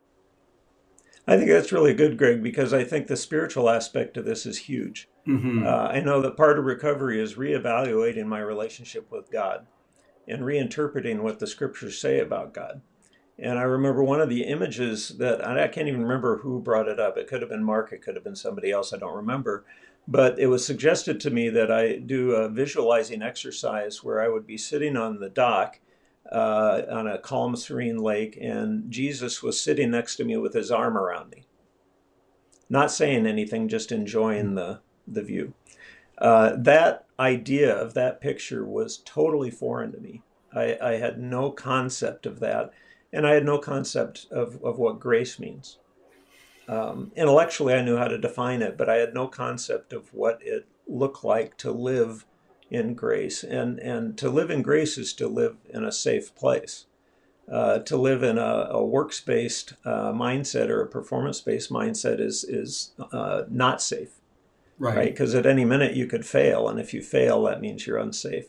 I 1.27 1.37
think 1.37 1.49
that's 1.51 1.73
really 1.73 1.95
good, 1.95 2.17
Greg, 2.17 2.43
because 2.43 2.73
I 2.73 2.83
think 2.83 3.07
the 3.07 3.17
spiritual 3.17 3.69
aspect 3.69 4.17
of 4.17 4.25
this 4.25 4.47
is 4.47 4.59
huge. 4.59 5.09
Mm-hmm. 5.27 5.67
Uh, 5.67 5.89
I 5.89 6.01
know 6.01 6.21
that 6.23 6.37
part 6.37 6.59
of 6.59 6.65
recovery 6.65 7.21
is 7.21 7.35
reevaluating 7.35 8.27
my 8.27 8.41
relationship 8.41 9.11
with 9.11 9.31
God 9.31 9.67
and 10.27 10.43
reinterpreting 10.43 11.21
what 11.21 11.39
the 11.39 11.47
scriptures 11.47 11.99
say 11.99 12.21
about 12.21 12.55
God. 12.55 12.81
And 13.39 13.59
I 13.59 13.63
remember 13.63 14.03
one 14.03 14.21
of 14.21 14.29
the 14.29 14.43
images 14.43 15.17
that 15.19 15.47
I 15.47 15.67
can't 15.69 15.89
even 15.89 16.03
remember 16.03 16.39
who 16.39 16.61
brought 16.61 16.89
it 16.89 17.01
up. 17.01 17.17
It 17.17 17.27
could 17.27 17.41
have 17.41 17.51
been 17.51 17.65
Mark, 17.65 17.93
it 17.93 18.03
could 18.03 18.15
have 18.15 18.25
been 18.25 18.37
somebody 18.37 18.71
else, 18.71 18.93
I 18.93 18.99
don't 18.99 19.17
remember. 19.17 19.65
But 20.07 20.39
it 20.39 20.49
was 20.49 20.65
suggested 20.65 21.21
to 21.21 21.31
me 21.31 21.49
that 21.51 21.71
I 21.71 21.97
do 21.97 22.33
a 22.33 22.49
visualizing 22.49 23.23
exercise 23.23 24.03
where 24.03 24.21
I 24.21 24.29
would 24.29 24.47
be 24.47 24.59
sitting 24.59 24.97
on 24.97 25.21
the 25.21 25.31
dock 25.31 25.81
uh, 26.31 26.83
on 26.91 27.07
a 27.07 27.19
calm, 27.19 27.57
serene 27.57 27.99
lake, 27.99 28.39
and 28.41 28.91
Jesus 28.91 29.43
was 29.43 29.61
sitting 29.61 29.91
next 29.91 30.17
to 30.17 30.25
me 30.25 30.37
with 30.37 30.55
his 30.55 30.71
arm 30.71 30.97
around 30.97 31.31
me. 31.31 31.47
Not 32.69 32.93
saying 32.93 33.27
anything, 33.27 33.69
just 33.69 33.91
enjoying 33.91 34.55
the, 34.55 34.81
the 35.07 35.23
view. 35.23 35.55
Uh, 36.19 36.55
that 36.57 37.07
idea 37.19 37.75
of 37.75 37.95
that 37.95 38.21
picture 38.21 38.65
was 38.65 38.99
totally 38.99 39.51
foreign 39.51 39.93
to 39.93 39.99
me. 39.99 40.23
I, 40.55 40.77
I 40.81 40.91
had 40.93 41.19
no 41.19 41.51
concept 41.51 42.27
of 42.27 42.41
that 42.41 42.73
and 43.13 43.27
I 43.27 43.35
had 43.35 43.45
no 43.45 43.59
concept 43.59 44.27
of, 44.31 44.63
of 44.63 44.79
what 44.79 45.01
grace 45.01 45.39
means. 45.39 45.79
Um, 46.69 47.11
intellectually, 47.17 47.75
I 47.75 47.83
knew 47.83 47.97
how 47.97 48.09
to 48.09 48.19
define 48.19 48.63
it, 48.63 48.77
but 48.77 48.89
I 48.89 48.97
had 48.97 49.15
no 49.15 49.27
concept 49.27 49.93
of 49.93 50.13
what 50.15 50.39
it 50.43 50.67
looked 50.87 51.25
like 51.25 51.57
to 51.59 51.73
live 51.73 52.25
in 52.71 52.95
grace. 52.95 53.43
And, 53.43 53.79
and 53.81 54.17
to 54.19 54.31
live 54.31 54.51
in 54.51 54.63
grace 54.63 54.97
is 54.97 55.13
to 55.15 55.29
live 55.29 55.57
in 55.69 55.85
a 55.85 55.93
safe 55.93 56.35
place. 56.35 56.87
Uh, 57.51 57.81
to 57.81 57.97
live 57.97 58.23
in 58.23 58.39
a, 58.39 58.69
a 58.71 58.85
works 58.85 59.21
based 59.21 59.73
uh, 59.85 60.13
mindset 60.13 60.69
or 60.69 60.83
a 60.83 60.87
performance 60.87 61.41
based 61.41 61.71
mindset 61.71 62.21
is, 62.21 62.45
is 62.45 62.93
uh, 63.13 63.43
not 63.51 63.83
safe. 63.83 64.21
Right. 64.79 65.11
Because 65.11 65.35
right? 65.35 65.45
at 65.45 65.51
any 65.51 65.65
minute 65.65 65.97
you 65.97 66.07
could 66.07 66.25
fail. 66.25 66.69
And 66.69 66.79
if 66.79 66.95
you 66.95 67.03
fail, 67.03 67.43
that 67.45 67.61
means 67.61 67.87
you're 67.87 67.99
unsafe. 67.99 68.47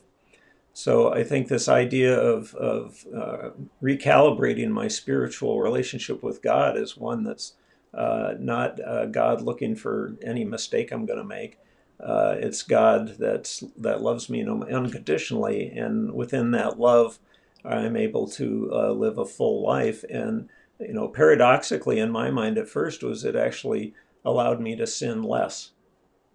So 0.74 1.12
I 1.12 1.24
think 1.24 1.48
this 1.48 1.68
idea 1.68 2.18
of, 2.18 2.56
of 2.56 3.06
uh, 3.14 3.50
recalibrating 3.82 4.70
my 4.70 4.88
spiritual 4.88 5.62
relationship 5.62 6.24
with 6.24 6.42
God 6.42 6.78
is 6.78 6.96
one 6.96 7.24
that's 7.24 7.56
uh, 7.94 8.36
not 8.40 8.80
uh, 8.82 9.08
God 9.08 9.42
looking 9.42 9.76
for 9.76 10.16
any 10.24 10.46
mistake 10.46 10.92
I'm 10.92 11.06
going 11.06 11.20
to 11.20 11.26
make. 11.26 11.58
Uh, 12.04 12.36
it's 12.40 12.64
God 12.64 13.16
that's 13.20 13.64
that 13.78 14.02
loves 14.02 14.30
me 14.30 14.44
unconditionally, 14.44 15.68
and 15.70 16.14
within 16.14 16.52
that 16.52 16.80
love, 16.80 17.20
I'm 17.64 17.96
able 17.96 18.28
to 18.30 18.72
uh, 18.74 18.92
live 18.92 19.18
a 19.18 19.26
full 19.26 19.64
life. 19.64 20.04
And 20.10 20.50
you 20.80 20.94
know, 20.94 21.08
paradoxically, 21.08 22.00
in 22.00 22.12
my 22.12 22.32
mind, 22.32 22.58
at 22.58 22.70
first 22.70 23.04
was 23.04 23.24
it 23.24 23.36
actually 23.36 23.94
allowed 24.26 24.60
me 24.60 24.76
to 24.76 24.88
sin 24.88 25.22
less. 25.22 25.72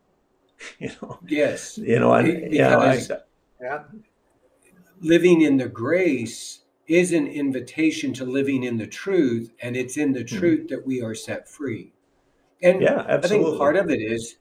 you 0.78 0.90
know. 1.02 1.18
Yes. 1.26 1.78
You 1.78 1.98
know, 1.98 2.12
and 2.12 2.52
yeah, 2.52 2.78
I, 2.78 3.00
yeah 3.60 3.82
living 5.00 5.42
in 5.42 5.56
the 5.56 5.68
grace 5.68 6.62
is 6.86 7.12
an 7.12 7.26
invitation 7.26 8.12
to 8.14 8.24
living 8.24 8.62
in 8.62 8.78
the 8.78 8.86
truth, 8.86 9.52
and 9.60 9.76
it's 9.76 9.96
in 9.96 10.12
the 10.12 10.24
mm-hmm. 10.24 10.38
truth 10.38 10.68
that 10.68 10.86
we 10.86 11.02
are 11.02 11.14
set 11.14 11.48
free. 11.48 11.92
And 12.62 12.80
yeah, 12.80 13.04
absolutely. 13.08 13.46
I 13.46 13.48
think 13.50 13.58
part 13.58 13.76
of 13.76 13.90
it 13.90 14.00
is 14.00 14.36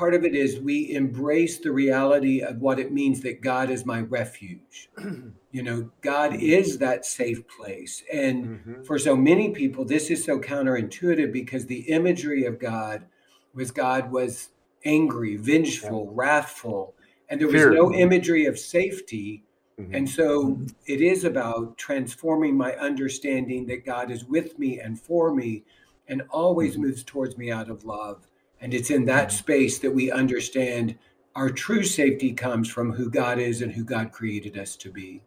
part 0.00 0.14
of 0.14 0.24
it 0.24 0.34
is 0.34 0.58
we 0.58 0.94
embrace 0.94 1.58
the 1.58 1.70
reality 1.70 2.40
of 2.40 2.56
what 2.56 2.78
it 2.78 2.90
means 2.90 3.20
that 3.20 3.42
God 3.42 3.68
is 3.68 3.84
my 3.84 4.00
refuge. 4.00 4.88
you 5.52 5.62
know, 5.62 5.90
God 6.00 6.36
is 6.36 6.78
that 6.78 7.04
safe 7.04 7.46
place. 7.46 8.02
And 8.10 8.46
mm-hmm. 8.46 8.82
for 8.84 8.98
so 8.98 9.14
many 9.14 9.50
people, 9.50 9.84
this 9.84 10.08
is 10.08 10.24
so 10.24 10.38
counterintuitive 10.40 11.30
because 11.30 11.66
the 11.66 11.80
imagery 11.80 12.46
of 12.46 12.58
God 12.58 13.04
was 13.52 13.70
God 13.70 14.10
was 14.10 14.48
angry, 14.86 15.36
vengeful, 15.36 16.06
yeah. 16.06 16.12
wrathful, 16.14 16.94
and 17.28 17.38
there 17.38 17.48
was 17.48 17.56
Fear. 17.56 17.74
no 17.74 17.92
imagery 17.92 18.46
of 18.46 18.58
safety 18.58 19.44
Mm-hmm. 19.80 19.94
And 19.94 20.08
so 20.08 20.44
mm-hmm. 20.44 20.66
it 20.86 21.00
is 21.00 21.24
about 21.24 21.78
transforming 21.78 22.56
my 22.56 22.74
understanding 22.74 23.66
that 23.66 23.86
God 23.86 24.10
is 24.10 24.24
with 24.24 24.58
me 24.58 24.78
and 24.78 25.00
for 25.00 25.34
me 25.34 25.64
and 26.08 26.22
always 26.28 26.72
mm-hmm. 26.72 26.82
moves 26.82 27.02
towards 27.02 27.38
me 27.38 27.50
out 27.50 27.70
of 27.70 27.84
love. 27.84 28.26
And 28.60 28.74
it's 28.74 28.90
in 28.90 29.04
that 29.06 29.28
mm-hmm. 29.28 29.36
space 29.36 29.78
that 29.78 29.90
we 29.90 30.10
understand 30.10 30.98
our 31.36 31.50
true 31.50 31.84
safety 31.84 32.32
comes 32.32 32.68
from 32.68 32.92
who 32.92 33.08
God 33.08 33.38
is 33.38 33.62
and 33.62 33.72
who 33.72 33.84
God 33.84 34.12
created 34.12 34.58
us 34.58 34.76
to 34.76 34.90
be. 34.90 35.22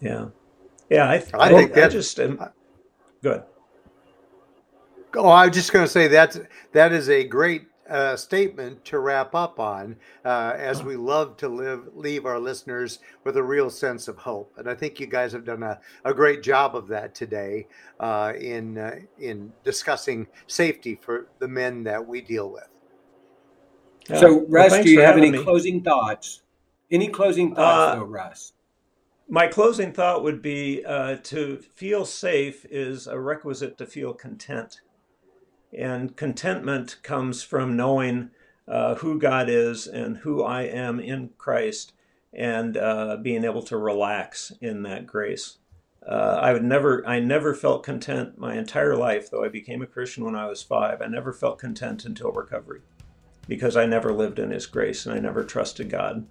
Yeah. 0.00 0.26
Yeah, 0.90 1.10
I, 1.10 1.18
th- 1.18 1.34
I, 1.34 1.46
I 1.46 1.48
think 1.48 1.74
that 1.74 1.90
just 1.90 2.18
um, 2.20 2.40
good. 3.22 3.42
Oh, 5.14 5.28
I 5.28 5.46
was 5.46 5.56
just 5.56 5.72
going 5.72 5.84
to 5.84 5.90
say 5.90 6.08
that 6.08 6.36
that 6.72 6.92
is 6.92 7.08
a 7.08 7.24
great 7.24 7.66
uh, 7.88 8.16
statement 8.16 8.84
to 8.86 8.98
wrap 8.98 9.34
up 9.34 9.60
on, 9.60 9.96
uh, 10.24 10.52
as 10.56 10.82
we 10.82 10.96
love 10.96 11.36
to 11.38 11.48
live 11.48 11.88
leave 11.94 12.26
our 12.26 12.38
listeners 12.38 12.98
with 13.24 13.36
a 13.36 13.42
real 13.42 13.70
sense 13.70 14.08
of 14.08 14.18
hope, 14.18 14.52
and 14.56 14.68
I 14.68 14.74
think 14.74 15.00
you 15.00 15.06
guys 15.06 15.32
have 15.32 15.44
done 15.44 15.62
a, 15.62 15.80
a 16.04 16.14
great 16.14 16.42
job 16.42 16.74
of 16.76 16.88
that 16.88 17.14
today 17.14 17.66
uh, 18.00 18.32
in 18.38 18.78
uh, 18.78 18.96
in 19.18 19.52
discussing 19.64 20.26
safety 20.46 20.98
for 21.00 21.28
the 21.38 21.48
men 21.48 21.84
that 21.84 22.06
we 22.06 22.20
deal 22.20 22.50
with. 22.50 22.68
So, 24.20 24.46
Russ, 24.48 24.70
well, 24.70 24.82
do 24.84 24.90
you 24.90 25.00
have 25.00 25.16
any 25.16 25.30
me. 25.32 25.42
closing 25.42 25.82
thoughts? 25.82 26.42
Any 26.90 27.08
closing 27.08 27.54
thoughts, 27.54 27.96
uh, 27.96 27.98
though, 27.98 28.04
Russ? 28.04 28.52
My 29.28 29.48
closing 29.48 29.92
thought 29.92 30.22
would 30.22 30.40
be 30.40 30.84
uh, 30.84 31.16
to 31.24 31.58
feel 31.74 32.04
safe 32.04 32.64
is 32.70 33.08
a 33.08 33.18
requisite 33.18 33.76
to 33.78 33.86
feel 33.86 34.14
content. 34.14 34.80
And 35.72 36.16
contentment 36.16 36.96
comes 37.02 37.42
from 37.42 37.76
knowing 37.76 38.30
uh, 38.68 38.96
who 38.96 39.18
God 39.18 39.48
is 39.48 39.86
and 39.86 40.18
who 40.18 40.42
I 40.42 40.62
am 40.62 41.00
in 41.00 41.30
Christ 41.38 41.92
and 42.32 42.76
uh, 42.76 43.16
being 43.22 43.44
able 43.44 43.62
to 43.62 43.76
relax 43.76 44.52
in 44.60 44.82
that 44.82 45.06
grace. 45.06 45.58
Uh, 46.06 46.38
I 46.40 46.52
would 46.52 46.64
never, 46.64 47.06
I 47.06 47.18
never 47.18 47.54
felt 47.54 47.82
content 47.82 48.38
my 48.38 48.56
entire 48.56 48.96
life, 48.96 49.30
though 49.30 49.44
I 49.44 49.48
became 49.48 49.82
a 49.82 49.86
Christian 49.86 50.24
when 50.24 50.36
I 50.36 50.46
was 50.46 50.62
five. 50.62 51.02
I 51.02 51.06
never 51.06 51.32
felt 51.32 51.58
content 51.58 52.04
until 52.04 52.30
recovery 52.30 52.82
because 53.48 53.76
I 53.76 53.86
never 53.86 54.12
lived 54.12 54.38
in 54.38 54.50
His 54.50 54.66
grace 54.66 55.06
and 55.06 55.14
I 55.14 55.18
never 55.18 55.42
trusted 55.42 55.90
God 55.90 56.26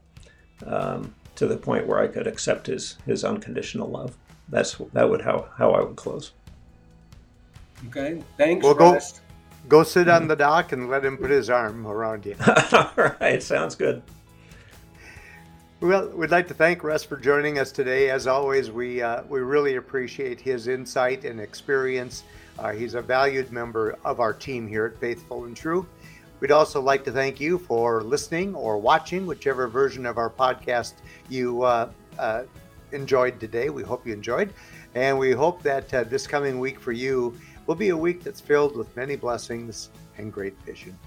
um, 0.66 1.14
to 1.36 1.48
the 1.48 1.58
point 1.58 1.88
where 1.88 2.00
I 2.00 2.08
could 2.08 2.28
accept 2.28 2.68
His 2.68 2.98
His 3.06 3.24
unconditional 3.24 3.90
love. 3.90 4.18
That's 4.48 4.76
that 4.94 5.10
would 5.10 5.22
how 5.22 5.50
how 5.58 5.72
I 5.72 5.84
would 5.84 5.96
close. 5.96 6.32
Okay, 7.88 8.22
thanks. 8.38 8.64
We'll 8.64 8.76
go. 8.76 8.98
Go 9.68 9.84
sit 9.84 10.08
on 10.08 10.28
the 10.28 10.36
dock 10.36 10.72
and 10.72 10.90
let 10.90 11.04
him 11.04 11.18
put 11.18 11.32
his 11.32 11.50
arm 11.50 11.88
around 11.88 12.26
you. 12.26 12.36
All 12.74 12.92
right, 13.20 13.42
sounds 13.42 13.76
good. 13.76 14.04
Well, 15.82 16.08
we'd 16.10 16.32
like 16.32 16.48
to 16.50 16.54
thank 16.54 16.84
Russ 16.84 17.04
for 17.04 17.18
joining 17.18 17.60
us 17.60 17.72
today. 17.72 18.10
As 18.10 18.28
always, 18.28 18.72
we 18.72 19.02
uh, 19.02 19.24
we 19.28 19.42
really 19.42 19.76
appreciate 19.76 20.40
his 20.40 20.68
insight 20.68 21.26
and 21.26 21.40
experience. 21.40 22.24
Uh, 22.58 22.72
he's 22.72 22.94
a 22.94 23.02
valued 23.02 23.52
member 23.52 23.98
of 24.06 24.20
our 24.20 24.34
team 24.34 24.68
here 24.68 24.86
at 24.86 25.00
Faithful 25.00 25.46
and 25.46 25.56
True. 25.56 25.86
We'd 26.40 26.52
also 26.52 26.82
like 26.82 27.04
to 27.06 27.12
thank 27.12 27.40
you 27.40 27.58
for 27.58 28.04
listening 28.04 28.56
or 28.56 28.78
watching, 28.78 29.26
whichever 29.26 29.68
version 29.68 30.06
of 30.06 30.18
our 30.18 30.30
podcast 30.30 30.94
you 31.28 31.64
uh, 31.64 31.90
uh 32.18 32.44
enjoyed 32.92 33.40
today. 33.40 33.70
We 33.70 33.84
hope 33.84 34.08
you 34.08 34.14
enjoyed, 34.14 34.54
and 34.96 35.20
we 35.20 35.32
hope 35.32 35.62
that 35.64 35.94
uh, 35.94 36.04
this 36.06 36.26
coming 36.26 36.60
week 36.60 36.80
for 36.80 36.94
you 36.94 37.38
will 37.68 37.76
be 37.76 37.90
a 37.90 37.98
week 37.98 38.24
that's 38.24 38.42
filled 38.42 38.76
with 38.76 38.96
many 38.96 39.16
blessings 39.16 39.90
and 40.18 40.32
great 40.32 40.58
vision. 40.64 40.98